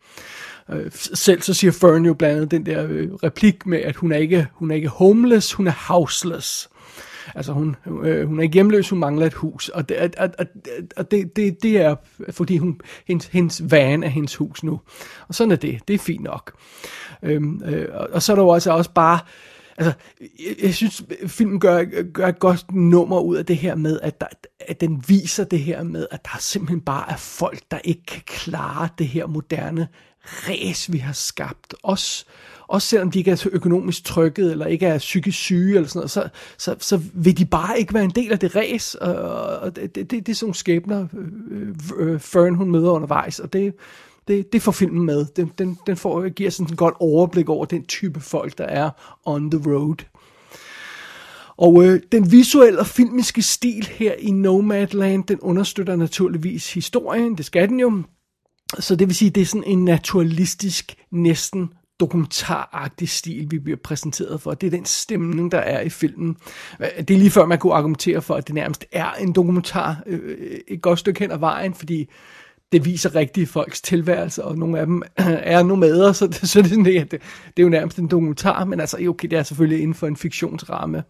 Øh, 0.70 0.92
selv 0.94 1.42
så 1.42 1.54
siger 1.54 1.72
Fern 1.72 2.06
jo 2.06 2.14
blandt 2.14 2.36
andet 2.36 2.52
den 2.52 2.66
der 2.66 2.88
øh, 2.90 3.14
replik 3.14 3.66
med, 3.66 3.80
at 3.80 3.96
hun 3.96 4.12
er 4.12 4.18
ikke, 4.18 4.48
hun 4.54 4.72
er 4.72 4.76
ikke 4.76 4.88
homeless, 4.88 5.54
hun 5.54 5.68
er 5.68 5.94
houseless. 5.94 6.70
Altså 7.36 7.54
hun, 7.54 7.76
øh, 8.04 8.28
hun 8.28 8.40
er 8.40 8.44
ikke 8.44 8.54
hjemløs, 8.54 8.90
hun 8.90 9.00
mangler 9.00 9.26
et 9.26 9.34
hus, 9.34 9.70
og 9.70 9.90
det, 9.90 10.16
og, 10.18 10.30
og, 10.40 10.46
og 10.98 11.12
det, 11.12 11.36
det, 11.36 11.64
det 11.64 11.78
er, 11.78 11.96
fordi 12.30 12.58
hun, 12.58 12.82
hendes, 13.08 13.26
hendes 13.28 13.72
van 13.72 14.04
er 14.04 14.08
hendes 14.08 14.36
hus 14.36 14.64
nu. 14.64 14.80
Og 15.28 15.36
sådan 15.36 15.52
er 15.52 15.56
det, 15.56 15.80
det 15.88 15.94
er 15.94 15.98
fint 16.00 16.24
nok. 16.24 16.52
Øhm, 17.24 17.64
øh, 17.66 17.88
og, 17.94 18.08
og 18.12 18.22
så 18.22 18.32
er 18.32 18.36
der 18.36 18.44
jo 18.44 18.54
altså 18.54 18.72
også 18.72 18.92
bare, 18.94 19.20
altså, 19.78 19.94
jeg, 20.20 20.56
jeg 20.64 20.74
synes, 20.74 21.04
filmen 21.28 21.60
gør, 21.60 21.84
gør 22.14 22.28
et 22.28 22.40
godt 22.40 22.72
nummer 22.72 23.20
ud 23.20 23.36
af 23.36 23.46
det 23.46 23.58
her 23.58 23.76
med, 23.76 24.00
at, 24.04 24.22
der, 24.22 24.28
at 24.60 24.82
den 24.82 25.04
viser 25.08 25.44
det 25.44 25.60
her 25.60 25.84
med, 25.84 26.08
at 26.12 26.26
der 26.26 26.38
simpelthen 26.40 26.82
bare 26.82 27.12
er 27.12 27.18
folk, 27.18 27.60
der 27.72 27.80
ikke 27.84 28.06
kan 28.06 28.22
klare 28.26 28.90
det 28.98 29.08
her 29.08 29.28
moderne 29.28 29.88
ræs, 30.24 30.92
vi 30.92 30.98
har 30.98 31.14
skabt. 31.14 31.76
os, 31.84 32.26
også 32.70 32.88
selvom 32.88 33.12
de 33.12 33.20
ikke 33.20 33.32
er 33.32 33.46
økonomisk 33.52 34.04
trykket, 34.04 34.52
eller 34.52 34.66
ikke 34.66 34.86
er 34.86 34.98
psykisk 34.98 35.38
syge, 35.38 35.76
eller 35.76 35.88
sådan 35.88 36.00
noget, 36.00 36.12
så, 36.12 36.30
så, 36.58 36.76
så 36.80 37.02
vil 37.14 37.38
de 37.38 37.46
bare 37.46 37.80
ikke 37.80 37.94
være 37.94 38.04
en 38.04 38.10
del 38.10 38.32
af 38.32 38.40
det 38.40 38.56
ræs, 38.56 38.96
og, 38.96 39.14
og 39.60 39.76
det, 39.76 39.96
det, 39.96 40.12
det 40.12 40.30
er 40.30 40.34
sådan 40.34 40.46
nogle 40.46 40.56
skæbner, 40.56 41.08
øh, 41.52 41.68
øh, 41.98 42.20
Fern 42.20 42.56
hun 42.56 42.72
møder 42.72 42.92
undervejs, 42.92 43.40
og 43.40 43.54
det, 43.54 43.74
det, 44.28 44.54
det 44.54 44.62
får 44.62 44.72
filmen 44.72 45.06
med. 45.06 45.26
Den, 45.26 45.52
den, 45.58 45.78
den 45.88 45.98
får, 45.98 46.30
giver 46.30 46.50
sådan 46.50 46.74
et 46.74 46.78
godt 46.78 46.96
overblik 47.00 47.50
over 47.50 47.66
den 47.66 47.86
type 47.86 48.20
folk, 48.20 48.58
der 48.58 48.64
er 48.64 48.90
on 49.26 49.52
the 49.52 49.72
road. 49.72 50.06
Og 51.58 51.86
øh, 51.86 52.02
den 52.12 52.32
visuelle 52.32 52.80
og 52.80 52.88
filmiske 52.88 53.42
stil 53.42 53.88
her 53.92 54.14
i 54.14 54.32
Nomadland, 54.32 55.24
den 55.24 55.40
understøtter 55.40 55.96
naturligvis 55.96 56.74
historien, 56.74 57.38
det 57.38 57.46
skal 57.46 57.70
den 57.70 57.80
jo. 57.80 58.04
Så 58.80 58.96
det 58.96 59.08
vil 59.08 59.16
sige, 59.16 59.32
det 59.32 59.42
er 59.42 59.46
sådan 59.46 59.64
en 59.64 59.86
naturalistisk, 59.86 60.96
næsten 61.12 61.70
dokumentaragtig 62.00 63.10
stil, 63.10 63.48
vi 63.52 63.60
bliver 63.60 63.78
præsenteret 63.84 64.42
for. 64.42 64.54
Det 64.54 64.68
er 64.68 64.72
den 64.72 64.86
stemning, 64.86 65.52
der 65.52 65.58
er 65.58 65.82
i 65.82 65.90
filmen. 65.90 66.38
Øh, 66.80 66.88
det 66.98 67.12
er 67.12 67.18
lige 67.18 67.32
før, 67.32 67.46
man 67.46 67.60
kunne 67.60 67.74
argumentere 67.74 68.22
for, 68.22 68.36
at 68.36 68.48
det 68.48 68.56
nærmest 68.56 68.86
er 68.92 69.12
en 69.12 69.34
dokumentar 69.34 70.04
øh, 70.06 70.60
et 70.68 70.82
godt 70.82 71.00
stykke 71.00 71.20
hen 71.20 71.32
ad 71.32 71.38
vejen, 71.38 71.74
fordi 71.74 72.10
det 72.72 72.86
viser 72.86 73.16
rigtige 73.16 73.48
folks 73.48 73.82
tilværelse, 73.82 74.44
og 74.44 74.58
nogle 74.58 74.80
af 74.80 74.86
dem 74.86 75.02
er 75.54 75.64
nomader, 75.64 76.14
så 76.14 76.28
det, 76.28 76.50
så 76.50 76.62
det, 76.62 76.72
det, 76.72 76.86
det, 76.86 77.12
det 77.12 77.20
er 77.58 77.64
jo 77.64 77.70
nærmest 77.70 78.00
en 78.00 78.08
dokumentar, 78.08 78.66
men 78.66 78.80
altså 78.80 78.98
okay, 79.10 79.28
det 79.28 79.40
er 79.40 79.44
selvfølgelig 79.44 79.82
inden 79.82 79.96
for 79.96 80.08
en 80.08 80.18
fiktionsramme. 80.18 81.04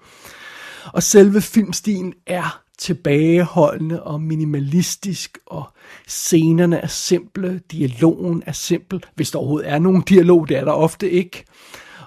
Og 0.93 1.03
selve 1.03 1.41
filmstilen 1.41 2.13
er 2.27 2.61
tilbageholdende 2.79 4.03
og 4.03 4.21
minimalistisk, 4.21 5.37
og 5.45 5.63
scenerne 6.07 6.77
er 6.77 6.87
simple, 6.87 7.61
dialogen 7.71 8.43
er 8.45 8.51
simpel, 8.51 9.03
hvis 9.15 9.31
der 9.31 9.39
overhovedet 9.39 9.69
er 9.69 9.79
nogen 9.79 10.01
dialog, 10.01 10.49
det 10.49 10.57
er 10.57 10.65
der 10.65 10.71
ofte 10.71 11.11
ikke. 11.11 11.45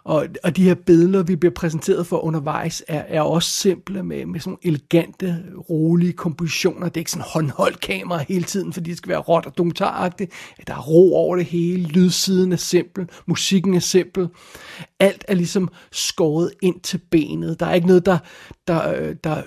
Og, 0.04 0.26
og 0.44 0.56
de 0.56 0.64
her 0.64 0.74
billeder, 0.74 1.22
vi 1.22 1.36
bliver 1.36 1.54
præsenteret 1.54 2.06
for 2.06 2.24
undervejs, 2.24 2.82
er, 2.88 3.04
er 3.08 3.20
også 3.20 3.50
simple 3.50 4.02
med, 4.02 4.26
med 4.26 4.40
sådan 4.40 4.58
elegante, 4.62 5.44
rolige 5.70 6.12
kompositioner. 6.12 6.88
Det 6.88 6.96
er 6.96 7.00
ikke 7.00 7.10
sådan 7.10 7.26
håndholdt 7.28 7.80
kamera 7.80 8.24
hele 8.28 8.44
tiden, 8.44 8.72
fordi 8.72 8.90
det 8.90 8.98
skal 8.98 9.10
være 9.10 9.18
råt 9.18 9.46
og 9.46 9.58
dokumentaragtigt. 9.58 10.32
Der 10.66 10.74
er 10.74 10.80
ro 10.80 11.14
over 11.14 11.36
det 11.36 11.44
hele, 11.44 11.88
lydsiden 11.88 12.52
er 12.52 12.56
simpel, 12.56 13.08
musikken 13.26 13.74
er 13.74 13.80
simpel. 13.80 14.28
Alt 15.00 15.24
er 15.28 15.34
ligesom 15.34 15.68
skåret 15.92 16.50
ind 16.62 16.80
til 16.80 17.00
benet. 17.10 17.60
Der 17.60 17.66
er 17.66 17.74
ikke 17.74 17.86
noget, 17.86 18.06
der, 18.06 18.18
der, 18.66 18.94
øh, 18.94 19.16
der 19.24 19.42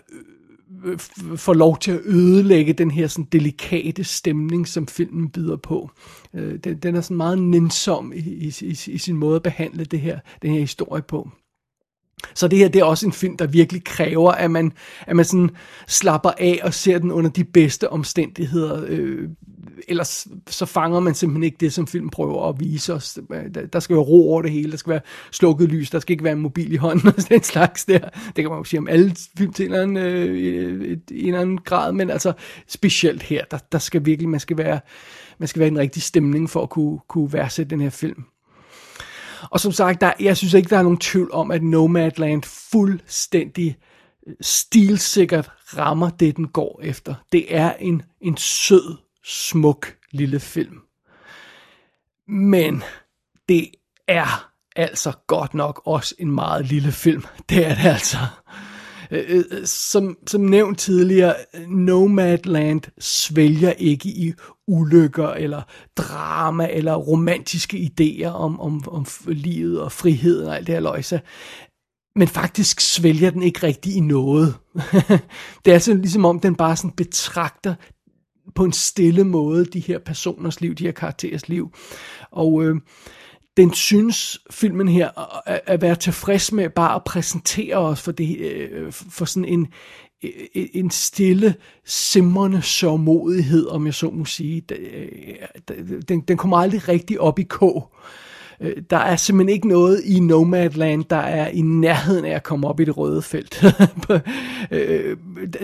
Øh, 0.85 0.99
får 1.35 1.53
lov 1.53 1.77
til 1.77 1.91
at 1.91 2.01
ødelægge 2.05 2.73
den 2.73 2.91
her 2.91 3.07
sådan 3.07 3.27
delikate 3.31 4.03
stemning, 4.03 4.67
som 4.67 4.87
filmen 4.87 5.29
byder 5.29 5.55
på. 5.55 5.89
Øh, 6.33 6.59
den, 6.63 6.77
den 6.77 6.95
er 6.95 7.01
sådan 7.01 7.17
meget 7.17 7.39
nænsom 7.39 8.13
i, 8.13 8.19
i, 8.19 8.53
i, 8.61 8.79
i 8.87 8.97
sin 8.97 9.17
måde 9.17 9.35
at 9.35 9.43
behandle 9.43 9.85
det 9.85 10.01
her, 10.01 10.19
den 10.41 10.51
her 10.51 10.59
historie 10.59 11.01
på. 11.01 11.29
Så 12.33 12.47
det 12.47 12.59
her 12.59 12.67
det 12.67 12.79
er 12.79 12.85
også 12.85 13.05
en 13.05 13.11
film, 13.11 13.37
der 13.37 13.47
virkelig 13.47 13.83
kræver, 13.83 14.31
at 14.31 14.51
man, 14.51 14.71
at 15.07 15.15
man 15.15 15.25
sådan 15.25 15.49
slapper 15.87 16.31
af 16.37 16.59
og 16.63 16.73
ser 16.73 16.99
den 16.99 17.11
under 17.11 17.29
de 17.29 17.43
bedste 17.43 17.89
omstændigheder. 17.89 18.85
Øh, 18.87 19.29
ellers 19.87 20.27
så 20.49 20.65
fanger 20.65 20.99
man 20.99 21.15
simpelthen 21.15 21.43
ikke 21.43 21.57
det, 21.59 21.73
som 21.73 21.87
filmen 21.87 22.09
prøver 22.09 22.49
at 22.49 22.59
vise 22.59 22.93
os. 22.93 23.19
Øh, 23.33 23.53
der, 23.53 23.65
der 23.65 23.79
skal 23.79 23.95
være 23.95 24.05
ro 24.05 24.31
over 24.31 24.41
det 24.41 24.51
hele, 24.51 24.71
der 24.71 24.77
skal 24.77 24.91
være 24.91 25.01
slukket 25.31 25.69
lys, 25.69 25.89
der 25.89 25.99
skal 25.99 26.13
ikke 26.13 26.23
være 26.23 26.33
en 26.33 26.41
mobil 26.41 26.73
i 26.73 26.75
hånden 26.75 27.07
og 27.17 27.29
den 27.29 27.43
slags 27.43 27.85
der. 27.85 27.99
Det 27.99 28.35
kan 28.35 28.49
man 28.49 28.57
jo 28.57 28.63
sige 28.63 28.79
om 28.79 28.87
alle 28.87 29.15
film 29.37 29.53
til 29.53 29.65
en 29.65 29.71
eller 29.71 29.83
anden, 29.83 29.97
øh, 29.97 30.97
en 31.11 31.25
eller 31.27 31.41
anden 31.41 31.57
grad, 31.57 31.91
men 31.91 32.09
altså 32.09 32.33
specielt 32.67 33.23
her, 33.23 33.45
der, 33.51 33.57
der 33.71 33.77
skal 33.77 34.05
virkelig, 34.05 34.29
man 34.29 34.39
skal 34.39 34.57
være, 34.57 34.79
man 35.37 35.47
skal 35.47 35.59
være 35.59 35.67
i 35.67 35.71
en 35.71 35.77
rigtig 35.77 36.01
stemning 36.01 36.49
for 36.49 36.63
at 36.63 36.69
kunne, 36.69 36.99
kunne 37.07 37.33
værdsætte 37.33 37.69
den 37.69 37.81
her 37.81 37.89
film. 37.89 38.23
Og 39.51 39.59
som 39.59 39.71
sagt, 39.71 40.01
der, 40.01 40.13
jeg 40.19 40.37
synes 40.37 40.53
ikke, 40.53 40.69
der 40.69 40.77
er 40.77 40.83
nogen 40.83 40.97
tvivl 40.97 41.31
om, 41.33 41.51
at 41.51 41.63
Nomadland 41.63 42.43
fuldstændig 42.71 43.77
øh, 44.27 44.33
stilsikkert 44.41 45.51
rammer 45.77 46.09
det, 46.09 46.37
den 46.37 46.47
går 46.47 46.79
efter. 46.83 47.13
Det 47.31 47.55
er 47.55 47.73
en, 47.73 48.01
en 48.21 48.37
sød, 48.37 49.04
smuk 49.25 49.95
lille 50.11 50.39
film. 50.39 50.79
Men 52.27 52.83
det 53.49 53.71
er 54.07 54.51
altså 54.75 55.11
godt 55.27 55.53
nok 55.53 55.81
også 55.85 56.15
en 56.19 56.31
meget 56.31 56.65
lille 56.65 56.91
film. 56.91 57.23
Det 57.49 57.65
er 57.65 57.75
det 57.75 57.85
altså. 57.85 58.17
Øh, 59.11 59.23
øh, 59.51 59.65
som, 59.65 60.17
som 60.27 60.41
nævnt 60.41 60.79
tidligere, 60.79 61.35
Nomadland 61.67 62.81
svælger 62.99 63.71
ikke 63.71 64.09
i 64.09 64.33
ulykker, 64.67 65.27
eller 65.27 65.61
drama, 65.97 66.67
eller 66.71 66.95
romantiske 66.95 67.77
idéer 67.77 68.27
om, 68.27 68.59
om, 68.59 68.83
om 68.87 69.05
livet 69.27 69.81
og 69.81 69.91
friheden 69.91 70.47
og 70.47 70.55
alt 70.55 70.67
det 70.67 70.75
her 70.75 70.79
løjse. 70.79 71.21
Men 72.15 72.27
faktisk 72.27 72.81
svælger 72.81 73.29
den 73.29 73.43
ikke 73.43 73.63
rigtig 73.63 73.95
i 73.95 73.99
noget. 73.99 74.55
det 75.65 75.73
er 75.73 75.79
sådan 75.79 76.01
ligesom 76.01 76.25
om, 76.25 76.39
den 76.39 76.55
bare 76.55 76.75
sådan 76.75 76.91
betragter 76.91 77.75
på 78.55 78.63
en 78.63 78.71
stille 78.71 79.23
måde 79.23 79.65
de 79.65 79.79
her 79.79 79.99
personers 79.99 80.61
liv, 80.61 80.75
de 80.75 80.83
her 80.83 80.91
karakterers 80.91 81.49
liv. 81.49 81.71
Og 82.31 82.63
øh, 82.63 82.75
den 83.57 83.73
synes 83.73 84.39
filmen 84.51 84.87
her 84.87 85.09
at, 85.49 85.61
at 85.65 85.81
være 85.81 85.95
tilfreds 85.95 86.51
med 86.51 86.69
bare 86.69 86.95
at 86.95 87.03
præsentere 87.03 87.75
os 87.75 88.01
for, 88.01 88.11
det, 88.11 88.37
øh, 88.39 88.85
øh 88.85 88.91
for 88.91 89.25
sådan 89.25 89.45
en, 89.45 89.67
en 90.53 90.91
stille, 90.91 91.55
simrende 91.85 92.61
sørgmodighed, 92.61 93.67
om 93.67 93.85
jeg 93.85 93.93
så 93.93 94.09
må 94.09 94.25
sige. 94.25 94.61
Den, 96.07 96.21
den 96.21 96.37
kommer 96.37 96.57
aldrig 96.57 96.87
rigtig 96.87 97.19
op 97.21 97.39
i 97.39 97.43
k. 97.43 97.61
Øh, 98.61 98.73
der 98.89 98.97
er 98.97 99.15
simpelthen 99.15 99.55
ikke 99.55 99.67
noget 99.67 100.01
i 100.05 100.19
Nomadland, 100.19 101.03
der 101.09 101.15
er 101.15 101.47
i 101.47 101.61
nærheden 101.61 102.25
af 102.25 102.35
at 102.35 102.43
komme 102.43 102.67
op 102.67 102.79
i 102.79 102.85
det 102.85 102.97
røde 102.97 103.21
felt. 103.21 103.63
Øh, 104.71 105.17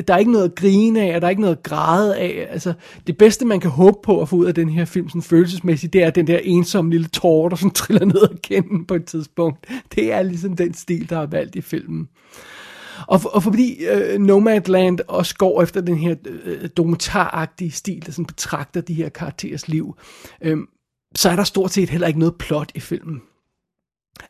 der 0.08 0.14
er 0.14 0.18
ikke 0.18 0.32
noget 0.32 0.46
at 0.46 0.56
grine 0.56 1.02
af, 1.02 1.16
og 1.16 1.22
der 1.22 1.28
er 1.28 1.30
ikke 1.30 1.42
noget 1.42 1.56
at 1.56 1.64
græde 1.64 2.18
af. 2.18 2.48
Altså, 2.50 2.74
det 3.08 3.18
bedste, 3.18 3.46
man 3.46 3.60
kan 3.60 3.72
håbe 3.72 3.98
på 4.04 4.22
at 4.22 4.30
få 4.30 4.36
ud 4.36 4.46
af 4.46 4.56
den 4.56 4.70
her 4.70 4.86
film, 4.86 5.10
sådan 5.10 5.22
følelsesmæssigt, 5.22 5.94
det 5.94 6.04
er 6.04 6.10
den 6.10 6.28
der 6.28 6.40
ensomme 6.44 6.92
lille 6.92 7.08
tårer, 7.08 7.50
der 7.50 7.56
sådan 7.56 7.72
triller 7.82 8.06
ned 8.06 8.22
ad 8.22 8.42
kinden 8.42 8.86
på 8.86 8.94
et 8.94 9.06
tidspunkt. 9.06 9.68
Det 9.96 10.14
er 10.14 10.22
ligesom 10.22 10.56
den 10.56 10.74
stil, 10.74 11.10
der 11.10 11.20
er 11.20 11.26
valgt 11.26 11.56
i 11.56 11.62
filmen. 11.62 12.08
Og, 13.08 13.22
og 13.34 13.44
fordi 13.44 13.86
øh, 13.86 14.20
Nomadland 14.20 15.00
også 15.08 15.36
går 15.36 15.64
efter 15.64 15.82
den 15.82 15.98
her 15.98 16.16
øh, 16.46 16.70
dokumentaragtige 16.78 17.72
stil, 17.72 18.06
der 18.06 18.12
sådan 18.12 18.26
betragter 18.26 18.82
de 18.82 18.94
her 18.94 19.10
karakterers 19.10 19.68
liv, 19.68 19.98
øh, 20.42 20.58
så 21.16 21.30
er 21.30 21.36
der 21.36 21.44
stort 21.44 21.72
set 21.72 21.90
heller 21.90 22.08
ikke 22.08 22.20
noget 22.20 22.36
plot 22.36 22.72
i 22.76 22.80
filmen. 22.80 23.22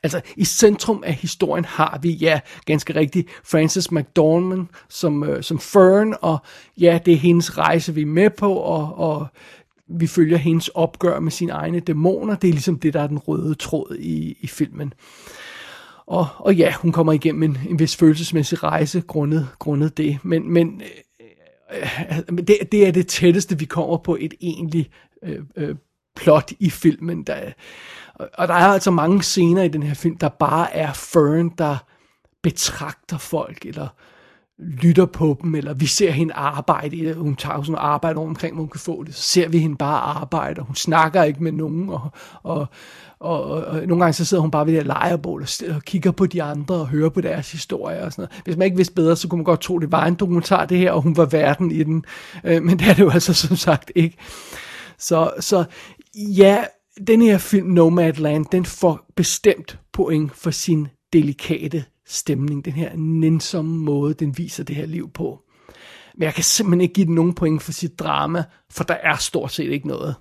Altså, 0.03 0.21
i 0.37 0.45
centrum 0.45 1.03
af 1.05 1.13
historien 1.13 1.65
har 1.65 1.99
vi, 2.01 2.11
ja, 2.11 2.39
ganske 2.65 2.95
rigtigt, 2.95 3.29
Frances 3.43 3.91
McDormand 3.91 4.67
som, 4.89 5.23
øh, 5.23 5.43
som 5.43 5.59
Fern, 5.59 6.15
og 6.21 6.37
ja, 6.77 6.99
det 7.05 7.13
er 7.13 7.17
hendes 7.17 7.57
rejse, 7.57 7.93
vi 7.93 8.01
er 8.01 8.05
med 8.05 8.29
på, 8.29 8.53
og, 8.53 8.97
og 8.97 9.27
vi 9.87 10.07
følger 10.07 10.37
hendes 10.37 10.67
opgør 10.67 11.19
med 11.19 11.31
sine 11.31 11.51
egne 11.51 11.79
dæmoner. 11.79 12.35
Det 12.35 12.47
er 12.47 12.51
ligesom 12.51 12.79
det, 12.79 12.93
der 12.93 13.01
er 13.01 13.07
den 13.07 13.17
røde 13.17 13.55
tråd 13.55 13.95
i, 13.99 14.37
i 14.41 14.47
filmen. 14.47 14.93
Og, 16.05 16.27
og 16.37 16.55
ja, 16.55 16.73
hun 16.73 16.91
kommer 16.91 17.13
igennem 17.13 17.43
en, 17.43 17.57
en 17.69 17.79
vis 17.79 17.95
følelsesmæssig 17.95 18.63
rejse 18.63 19.01
grundet, 19.01 19.47
grundet 19.59 19.97
det, 19.97 20.19
men, 20.23 20.53
men 20.53 20.81
øh, 21.73 21.99
øh 22.07 22.37
det, 22.37 22.57
det 22.71 22.87
er 22.87 22.91
det 22.91 23.07
tætteste, 23.07 23.59
vi 23.59 23.65
kommer 23.65 23.97
på 23.97 24.17
et 24.19 24.33
egentligt 24.41 24.89
øh, 25.23 25.39
øh, 25.57 25.75
plot 26.15 26.51
i 26.59 26.69
filmen. 26.69 27.23
Der, 27.23 27.35
og 28.15 28.47
der 28.47 28.53
er 28.53 28.67
altså 28.67 28.91
mange 28.91 29.23
scener 29.23 29.63
i 29.63 29.67
den 29.67 29.83
her 29.83 29.93
film, 29.93 30.17
der 30.17 30.29
bare 30.29 30.73
er 30.73 30.93
Fern, 30.93 31.49
der 31.49 31.77
betragter 32.43 33.17
folk, 33.17 33.65
eller 33.65 33.87
lytter 34.61 35.05
på 35.05 35.37
dem, 35.41 35.55
eller 35.55 35.73
vi 35.73 35.85
ser 35.85 36.11
hende 36.11 36.33
arbejde, 36.33 37.13
hun 37.13 37.35
tager 37.35 37.63
sådan 37.63 37.75
arbejde 37.79 38.17
omkring, 38.17 38.53
hvor 38.53 38.61
hun 38.61 38.69
kan 38.69 38.79
få 38.79 39.03
det, 39.03 39.15
så 39.15 39.21
ser 39.21 39.49
vi 39.49 39.59
hende 39.59 39.75
bare 39.75 40.01
arbejde, 40.01 40.59
og 40.59 40.65
hun 40.65 40.75
snakker 40.75 41.23
ikke 41.23 41.43
med 41.43 41.51
nogen, 41.51 41.89
og, 41.89 42.09
og, 42.43 42.67
og, 43.19 43.43
og 43.43 43.75
nogle 43.87 44.03
gange 44.03 44.13
så 44.13 44.25
sidder 44.25 44.41
hun 44.41 44.51
bare 44.51 44.65
ved 44.65 44.73
det 44.73 44.85
lejrebål 44.85 45.41
og, 45.41 45.75
og 45.75 45.81
kigger 45.81 46.11
på 46.11 46.25
de 46.25 46.43
andre 46.43 46.75
og 46.75 46.87
hører 46.87 47.09
på 47.09 47.21
deres 47.21 47.51
historier 47.51 48.05
og 48.05 48.11
sådan 48.11 48.21
noget. 48.21 48.41
Hvis 48.43 48.57
man 48.57 48.65
ikke 48.65 48.77
vidste 48.77 48.93
bedre, 48.93 49.15
så 49.15 49.27
kunne 49.27 49.37
man 49.37 49.45
godt 49.45 49.61
tro, 49.61 49.79
det 49.79 49.91
var 49.91 50.05
en 50.05 50.15
dokumentar 50.15 50.65
det 50.65 50.77
her, 50.77 50.91
og 50.91 51.01
hun 51.01 51.17
var 51.17 51.25
verden 51.25 51.71
i 51.71 51.83
den, 51.83 52.05
øh, 52.43 52.63
men 52.63 52.79
det 52.79 52.87
er 52.87 52.93
det 52.93 53.03
jo 53.03 53.09
altså 53.09 53.33
som 53.33 53.55
sagt 53.55 53.91
ikke. 53.95 54.17
Så, 54.97 55.31
så 55.39 55.63
ja, 56.15 56.63
den 57.07 57.21
her 57.21 57.37
film 57.37 57.67
Nomadland, 57.67 58.45
den 58.51 58.65
får 58.65 59.11
bestemt 59.15 59.79
point 59.93 60.31
for 60.35 60.51
sin 60.51 60.87
delikate 61.13 61.85
stemning, 62.05 62.65
den 62.65 62.73
her 62.73 62.91
nænsomme 62.95 63.77
måde, 63.77 64.13
den 64.13 64.37
viser 64.37 64.63
det 64.63 64.75
her 64.75 64.85
liv 64.85 65.11
på. 65.11 65.39
Men 66.15 66.23
jeg 66.23 66.33
kan 66.33 66.43
simpelthen 66.43 66.81
ikke 66.81 66.93
give 66.93 67.05
den 67.05 67.15
nogen 67.15 67.33
point 67.33 67.61
for 67.61 67.71
sit 67.71 67.99
drama, 67.99 68.43
for 68.69 68.83
der 68.83 68.93
er 68.93 69.15
stort 69.15 69.51
set 69.51 69.71
ikke 69.71 69.87
noget. 69.87 70.15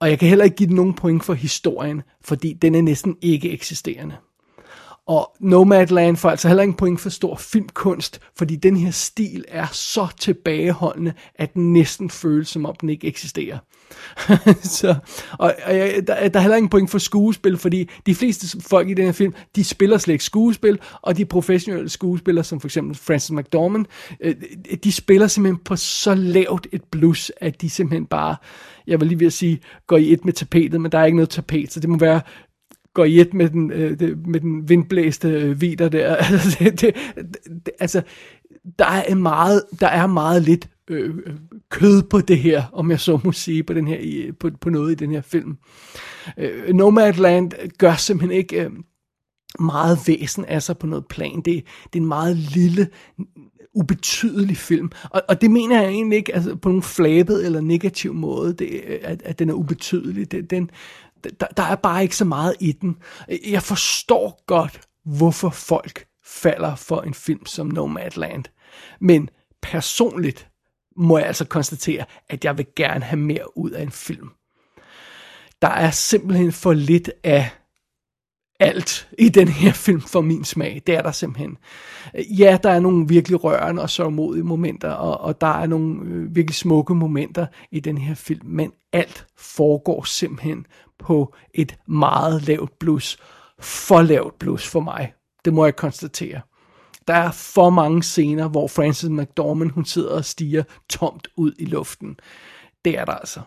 Og 0.00 0.10
jeg 0.10 0.18
kan 0.18 0.28
heller 0.28 0.44
ikke 0.44 0.56
give 0.56 0.66
den 0.66 0.76
nogen 0.76 0.94
point 0.94 1.24
for 1.24 1.34
historien, 1.34 2.02
fordi 2.24 2.52
den 2.52 2.74
er 2.74 2.82
næsten 2.82 3.16
ikke 3.22 3.50
eksisterende. 3.50 4.16
Og 5.06 5.36
Nomadland 5.40 6.16
får 6.16 6.30
altså 6.30 6.48
heller 6.48 6.62
ikke 6.62 6.76
point 6.76 7.00
for 7.00 7.10
stor 7.10 7.36
filmkunst, 7.36 8.20
fordi 8.38 8.56
den 8.56 8.76
her 8.76 8.90
stil 8.90 9.44
er 9.48 9.66
så 9.72 10.08
tilbageholdende, 10.18 11.12
at 11.34 11.54
den 11.54 11.72
næsten 11.72 12.10
føles 12.10 12.48
som 12.48 12.66
om 12.66 12.74
den 12.80 12.88
ikke 12.88 13.06
eksisterer. 13.06 13.58
så, 14.78 14.94
og, 15.38 15.54
og 15.64 15.76
jeg, 15.76 16.02
der, 16.06 16.28
der 16.28 16.38
er 16.38 16.42
heller 16.42 16.56
ingen 16.56 16.70
point 16.70 16.90
for 16.90 16.98
skuespil, 16.98 17.58
fordi 17.58 17.90
de 18.06 18.14
fleste 18.14 18.60
folk 18.60 18.88
i 18.88 18.94
den 18.94 19.04
her 19.04 19.12
film, 19.12 19.34
de 19.56 19.64
spiller 19.64 19.98
slet 19.98 20.12
ikke 20.12 20.24
skuespil, 20.24 20.78
og 21.02 21.16
de 21.16 21.24
professionelle 21.24 21.88
skuespillere, 21.88 22.44
som 22.44 22.60
for 22.60 22.68
eksempel 22.68 22.96
Francis 22.96 23.30
McDormand, 23.30 23.86
øh, 24.20 24.34
de 24.84 24.92
spiller 24.92 25.26
simpelthen 25.26 25.64
på 25.64 25.76
så 25.76 26.14
lavt 26.14 26.66
et 26.72 26.82
blus, 26.90 27.32
at 27.36 27.60
de 27.60 27.70
simpelthen 27.70 28.06
bare, 28.06 28.36
jeg 28.86 29.00
vil 29.00 29.08
lige 29.08 29.20
ved 29.20 29.26
at 29.26 29.32
sige, 29.32 29.60
går 29.86 29.96
i 29.96 30.12
et 30.12 30.24
med 30.24 30.32
tapetet, 30.32 30.80
men 30.80 30.92
der 30.92 30.98
er 30.98 31.04
ikke 31.04 31.16
noget 31.16 31.30
tapet, 31.30 31.72
så 31.72 31.80
det 31.80 31.90
må 31.90 31.98
være 31.98 32.20
går 32.94 33.04
i 33.04 33.20
et 33.20 33.34
med 33.34 33.50
den, 33.50 33.70
øh, 33.70 34.18
med 34.26 34.40
den 34.40 34.68
vindblæste 34.68 35.28
øh, 35.28 35.60
vider 35.60 35.88
der. 35.88 36.16
Altså, 36.16 36.56
det, 36.58 36.80
det, 36.80 36.94
det, 37.46 37.70
altså, 37.80 38.02
der 38.78 38.84
er 38.84 39.14
meget, 39.14 39.62
der 39.80 39.86
er 39.86 40.06
meget 40.06 40.42
lidt 40.42 40.68
øh, 40.90 41.14
kød 41.70 42.02
på 42.02 42.20
det 42.20 42.38
her, 42.38 42.64
om 42.72 42.90
jeg 42.90 43.00
så 43.00 43.20
må 43.24 43.32
sige, 43.32 43.62
på, 43.62 43.74
den 43.74 43.86
her, 43.86 44.32
på, 44.40 44.50
på 44.60 44.70
noget 44.70 44.92
i 44.92 44.94
den 44.94 45.10
her 45.10 45.20
film. 45.20 45.56
Øh, 46.38 46.74
Nomadland 46.74 47.52
gør 47.78 47.94
simpelthen 47.94 48.38
ikke 48.38 48.64
øh, 48.64 48.70
meget 49.60 49.98
væsen 50.06 50.44
af 50.44 50.62
sig 50.62 50.78
på 50.78 50.86
noget 50.86 51.06
plan. 51.06 51.36
Det, 51.36 51.44
det 51.84 51.98
er 51.98 52.02
en 52.02 52.06
meget 52.06 52.36
lille, 52.36 52.88
ubetydelig 53.74 54.56
film. 54.56 54.90
Og, 55.10 55.22
og 55.28 55.40
det 55.40 55.50
mener 55.50 55.82
jeg 55.82 55.90
egentlig 55.90 56.16
ikke 56.16 56.34
altså, 56.34 56.56
på 56.56 56.68
nogen 56.68 56.82
flabet 56.82 57.46
eller 57.46 57.60
negativ 57.60 58.14
måde, 58.14 58.52
det, 58.52 58.80
øh, 58.86 58.98
at, 59.02 59.22
at 59.22 59.38
den 59.38 59.50
er 59.50 59.54
ubetydelig. 59.54 60.32
Det, 60.32 60.50
den, 60.50 60.70
der, 61.40 61.46
der 61.56 61.62
er 61.62 61.74
bare 61.74 62.02
ikke 62.02 62.16
så 62.16 62.24
meget 62.24 62.54
i 62.60 62.72
den. 62.72 62.96
Jeg 63.46 63.62
forstår 63.62 64.44
godt, 64.46 64.80
hvorfor 65.04 65.50
folk 65.50 66.06
falder 66.24 66.74
for 66.74 67.00
en 67.00 67.14
film 67.14 67.46
som 67.46 67.66
Nomadland. 67.66 68.44
Men 69.00 69.28
personligt 69.62 70.48
må 70.96 71.18
jeg 71.18 71.26
altså 71.26 71.44
konstatere, 71.44 72.04
at 72.28 72.44
jeg 72.44 72.58
vil 72.58 72.66
gerne 72.76 73.04
have 73.04 73.20
mere 73.20 73.58
ud 73.58 73.70
af 73.70 73.82
en 73.82 73.90
film. 73.90 74.28
Der 75.62 75.68
er 75.68 75.90
simpelthen 75.90 76.52
for 76.52 76.72
lidt 76.72 77.10
af 77.24 77.50
alt 78.60 79.08
i 79.18 79.28
den 79.28 79.48
her 79.48 79.72
film 79.72 80.00
for 80.00 80.20
min 80.20 80.44
smag. 80.44 80.82
Det 80.86 80.94
er 80.94 81.02
der 81.02 81.12
simpelthen. 81.12 81.58
Ja, 82.38 82.58
der 82.62 82.70
er 82.70 82.80
nogle 82.80 83.08
virkelig 83.08 83.44
rørende 83.44 83.82
og 83.82 83.90
sørgmodige 83.90 84.44
momenter, 84.44 84.90
og, 84.90 85.20
og 85.20 85.40
der 85.40 85.46
er 85.60 85.66
nogle 85.66 86.00
øh, 86.04 86.36
virkelig 86.36 86.56
smukke 86.56 86.94
momenter 86.94 87.46
i 87.70 87.80
den 87.80 87.98
her 87.98 88.14
film, 88.14 88.46
men 88.46 88.72
alt 88.92 89.26
foregår 89.36 90.04
simpelthen 90.04 90.66
på 90.98 91.34
et 91.54 91.78
meget 91.88 92.48
lavt 92.48 92.78
blus. 92.78 93.18
For 93.60 94.02
lavt 94.02 94.38
blus 94.38 94.68
for 94.68 94.80
mig. 94.80 95.12
Det 95.44 95.52
må 95.52 95.64
jeg 95.64 95.76
konstatere. 95.76 96.40
Der 97.08 97.14
er 97.14 97.30
for 97.30 97.70
mange 97.70 98.02
scener, 98.02 98.48
hvor 98.48 98.68
Frances 98.68 99.10
McDormand 99.10 99.70
hun 99.70 99.84
sidder 99.84 100.10
og 100.10 100.24
stiger 100.24 100.62
tomt 100.88 101.28
ud 101.36 101.52
i 101.58 101.64
luften. 101.64 102.16
Det 102.84 102.98
er 102.98 103.04
der 103.04 103.12
altså. 103.12 103.40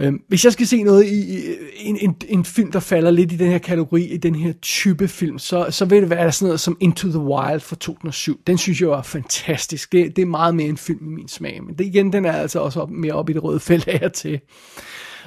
Øhm, 0.00 0.22
hvis 0.28 0.44
jeg 0.44 0.52
skal 0.52 0.66
se 0.66 0.82
noget 0.82 1.06
i, 1.06 1.54
en, 1.76 1.96
en, 2.00 2.16
en 2.28 2.44
film, 2.44 2.72
der 2.72 2.80
falder 2.80 3.10
lidt 3.10 3.32
i 3.32 3.36
den 3.36 3.50
her 3.50 3.58
kategori, 3.58 4.04
i 4.04 4.16
den 4.16 4.34
her 4.34 4.52
type 4.62 5.08
film, 5.08 5.38
så, 5.38 5.66
så 5.70 5.84
vil 5.84 6.02
det 6.02 6.10
være 6.10 6.32
sådan 6.32 6.46
noget 6.46 6.60
som 6.60 6.76
Into 6.80 7.08
the 7.08 7.18
Wild 7.18 7.60
fra 7.60 7.76
2007. 7.76 8.40
Den 8.46 8.58
synes 8.58 8.80
jeg 8.80 8.88
var 8.88 9.02
fantastisk. 9.02 9.92
Det, 9.92 10.16
det 10.16 10.22
er 10.22 10.26
meget 10.26 10.54
mere 10.54 10.68
en 10.68 10.76
film 10.76 11.06
i 11.06 11.14
min 11.14 11.28
smag, 11.28 11.64
men 11.64 11.78
det 11.78 11.86
igen, 11.86 12.12
den 12.12 12.24
er 12.24 12.32
altså 12.32 12.58
også 12.58 12.80
op, 12.80 12.90
mere 12.90 13.12
op 13.12 13.30
i 13.30 13.32
det 13.32 13.44
røde 13.44 13.60
felt 13.60 13.88
af 13.88 14.12
til. 14.12 14.40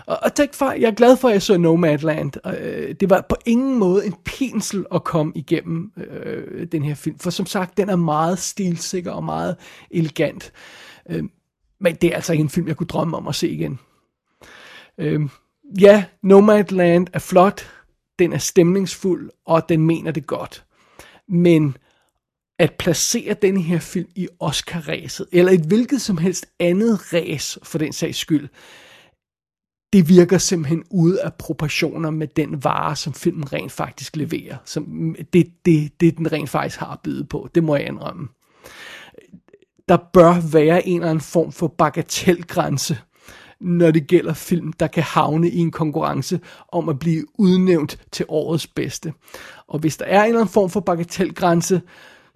Og, 0.08 0.20
og 0.24 0.36
tak 0.36 0.54
for, 0.54 0.72
jeg 0.72 0.88
er 0.88 0.96
glad 0.96 1.18
for, 1.18 1.28
at 1.28 1.34
jeg 1.34 1.42
så 1.42 1.58
Nomadland. 1.58 2.32
Øh, 2.48 2.96
det 3.00 3.10
var 3.10 3.26
på 3.30 3.36
ingen 3.46 3.80
måde 3.80 4.06
en 4.06 4.16
pensel 4.26 4.86
at 4.94 5.04
komme 5.04 5.34
igennem 5.36 5.92
øh, 5.98 6.68
den 6.72 6.84
her 6.84 6.96
film. 6.96 7.20
For 7.20 7.30
som 7.30 7.46
sagt, 7.46 7.78
den 7.78 7.90
er 7.90 7.96
meget 7.96 8.40
stilsikker 8.40 9.12
og 9.12 9.24
meget 9.24 9.56
elegant. 9.92 10.54
Øh, 11.10 11.24
men 11.80 11.96
det 11.96 12.12
er 12.12 12.16
altså 12.16 12.34
ikke 12.34 12.42
en 12.42 12.50
film, 12.50 12.68
jeg 12.68 12.78
kunne 12.78 12.88
drømme 12.88 13.18
om 13.18 13.28
at 13.28 13.36
se 13.36 13.50
igen. 13.50 13.80
Øh, 14.98 15.22
ja, 15.80 16.06
Nomadland 16.24 17.08
er 17.14 17.20
flot. 17.20 17.72
Den 18.20 18.34
er 18.34 18.38
stemningsfuld, 18.38 19.30
og 19.46 19.70
den 19.70 19.82
mener 19.82 20.12
det 20.12 20.28
godt. 20.28 20.66
Men 21.28 21.78
at 22.60 22.74
placere 22.74 23.34
den 23.34 23.58
her 23.58 23.80
film 23.80 24.10
i 24.16 24.28
Oscar-ræset, 24.40 25.28
eller 25.32 25.52
et 25.52 25.66
hvilket 25.66 26.02
som 26.02 26.18
helst 26.18 26.46
andet 26.60 27.14
ræs 27.14 27.60
for 27.64 27.78
den 27.78 27.94
sags 27.94 28.18
skyld, 28.18 28.50
det 29.98 30.10
virker 30.10 30.38
simpelthen 30.38 30.84
ude 30.90 31.22
af 31.22 31.34
proportioner 31.34 32.10
med 32.10 32.28
den 32.28 32.64
vare, 32.64 32.96
som 32.96 33.14
filmen 33.14 33.54
rent 33.54 33.72
faktisk 33.72 34.16
leverer. 34.16 34.58
Som 34.66 35.16
det, 35.34 35.48
det, 35.66 36.02
det 36.02 36.18
den 36.18 36.32
rent 36.32 36.50
faktisk 36.50 36.80
har 36.80 36.92
at 36.92 37.00
byde 37.04 37.24
på. 37.24 37.50
Det 37.56 37.64
må 37.64 37.76
jeg 37.76 37.88
indrømme. 37.88 38.28
Der 39.90 39.98
bør 40.14 40.50
være 40.52 40.88
en 40.88 40.96
eller 40.96 41.10
anden 41.10 41.22
form 41.22 41.52
for 41.52 41.68
bagatelgrænse, 41.68 42.98
når 43.62 43.92
det 43.92 44.08
gælder 44.08 44.34
film, 44.34 44.74
der 44.74 44.88
kan 44.88 45.04
havne 45.04 45.50
i 45.50 45.58
en 45.58 45.72
konkurrence 45.72 46.40
om 46.72 46.90
at 46.90 47.00
blive 47.00 47.26
udnævnt 47.40 48.00
til 48.12 48.26
årets 48.30 48.68
bedste. 48.68 49.14
Og 49.68 49.80
hvis 49.80 49.98
der 49.98 50.06
er 50.06 50.22
en 50.22 50.28
eller 50.28 50.40
anden 50.40 50.54
form 50.54 50.70
for 50.70 50.80
bagatelgrænse, 50.80 51.82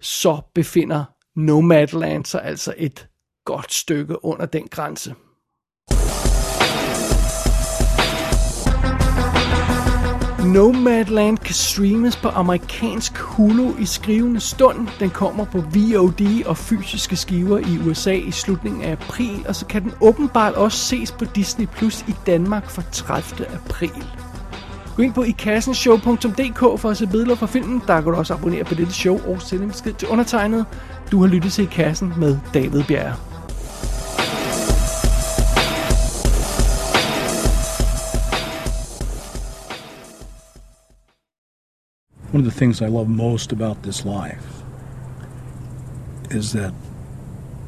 så 0.00 0.40
befinder 0.54 1.04
Nomadland 1.36 2.24
sig 2.24 2.44
altså 2.44 2.74
et 2.76 3.08
godt 3.44 3.72
stykke 3.72 4.24
under 4.24 4.46
den 4.46 4.68
grænse. 4.70 5.14
Nomadland 10.52 11.38
kan 11.38 11.54
streames 11.54 12.16
på 12.16 12.28
amerikansk 12.28 13.18
Hulu 13.18 13.72
i 13.78 13.86
skrivende 13.86 14.40
stund. 14.40 14.88
Den 15.00 15.10
kommer 15.10 15.44
på 15.44 15.58
VOD 15.58 16.44
og 16.46 16.56
fysiske 16.56 17.16
skiver 17.16 17.58
i 17.58 17.88
USA 17.88 18.12
i 18.12 18.30
slutningen 18.30 18.82
af 18.82 18.92
april, 18.92 19.44
og 19.48 19.56
så 19.56 19.66
kan 19.66 19.82
den 19.82 19.92
åbenbart 20.00 20.54
også 20.54 20.78
ses 20.78 21.12
på 21.12 21.24
Disney 21.24 21.66
Plus 21.66 22.04
i 22.08 22.14
Danmark 22.26 22.70
fra 22.70 22.82
30. 22.92 23.46
april. 23.54 24.04
Gå 24.96 25.02
ind 25.02 25.14
på 25.14 25.22
ikassenshow.dk 25.22 26.80
for 26.80 26.90
at 26.90 26.96
se 26.96 27.06
billeder 27.06 27.34
fra 27.34 27.46
filmen. 27.46 27.82
Der 27.86 28.00
kan 28.00 28.12
du 28.12 28.18
også 28.18 28.34
abonnere 28.34 28.64
på 28.64 28.74
dette 28.74 28.92
show 28.92 29.20
og 29.26 29.42
sende 29.42 29.64
en 29.64 29.70
besked 29.70 29.92
til 29.92 30.08
undertegnet. 30.08 30.66
Du 31.12 31.20
har 31.20 31.28
lyttet 31.28 31.52
til 31.52 31.64
I 31.64 31.68
Kassen 31.72 32.12
med 32.18 32.38
David 32.54 32.82
Bjerre. 32.82 33.31
One 42.32 42.40
of 42.40 42.46
the 42.46 42.58
things 42.58 42.80
I 42.80 42.86
love 42.86 43.08
most 43.08 43.52
about 43.52 43.82
this 43.82 44.06
life 44.06 44.62
is 46.30 46.52
that 46.52 46.72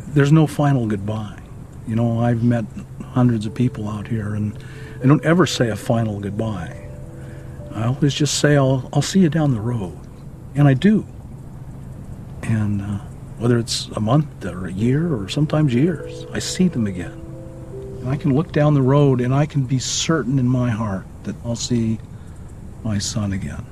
there's 0.09 0.33
no 0.33 0.47
final 0.47 0.87
goodbye. 0.87 1.39
You 1.87 1.97
know, 1.97 2.21
I've 2.21 2.43
met 2.43 2.65
hundreds 3.03 3.45
of 3.45 3.55
people 3.55 3.91
out 3.91 4.09
here, 4.09 4.35
and 4.35 4.59
I 5.03 5.07
don't 5.07 5.23
ever 5.23 5.45
say 5.45 5.69
a 5.69 5.77
final 5.77 6.19
goodbye. 6.19 6.89
I 7.75 7.85
always 7.85 8.15
just 8.15 8.39
say, 8.39 8.57
I'll, 8.57 8.89
I'll 8.95 9.03
see 9.03 9.21
you 9.21 9.29
down 9.29 9.53
the 9.53 9.61
road. 9.61 9.99
And 10.55 10.67
I 10.67 10.73
do. 10.73 11.05
And 12.43 12.81
uh, 12.81 12.99
whether 13.37 13.59
it's 13.59 13.89
a 13.89 14.01
month 14.01 14.47
or 14.47 14.67
a 14.67 14.73
year 14.73 15.15
or 15.15 15.29
sometimes 15.29 15.75
years, 15.75 16.25
I 16.33 16.39
see 16.39 16.69
them 16.69 16.87
again. 16.87 17.21
And 18.01 18.09
I 18.09 18.17
can 18.17 18.35
look 18.35 18.53
down 18.53 18.73
the 18.73 18.83
road 18.83 19.21
and 19.21 19.35
I 19.35 19.45
can 19.45 19.65
be 19.65 19.79
certain 19.79 20.39
in 20.39 20.49
my 20.49 20.71
heart 20.71 21.05
that 21.25 21.37
I'll 21.45 21.55
see 21.55 21.99
my 22.83 22.97
son 22.97 23.35
again. 23.35 23.67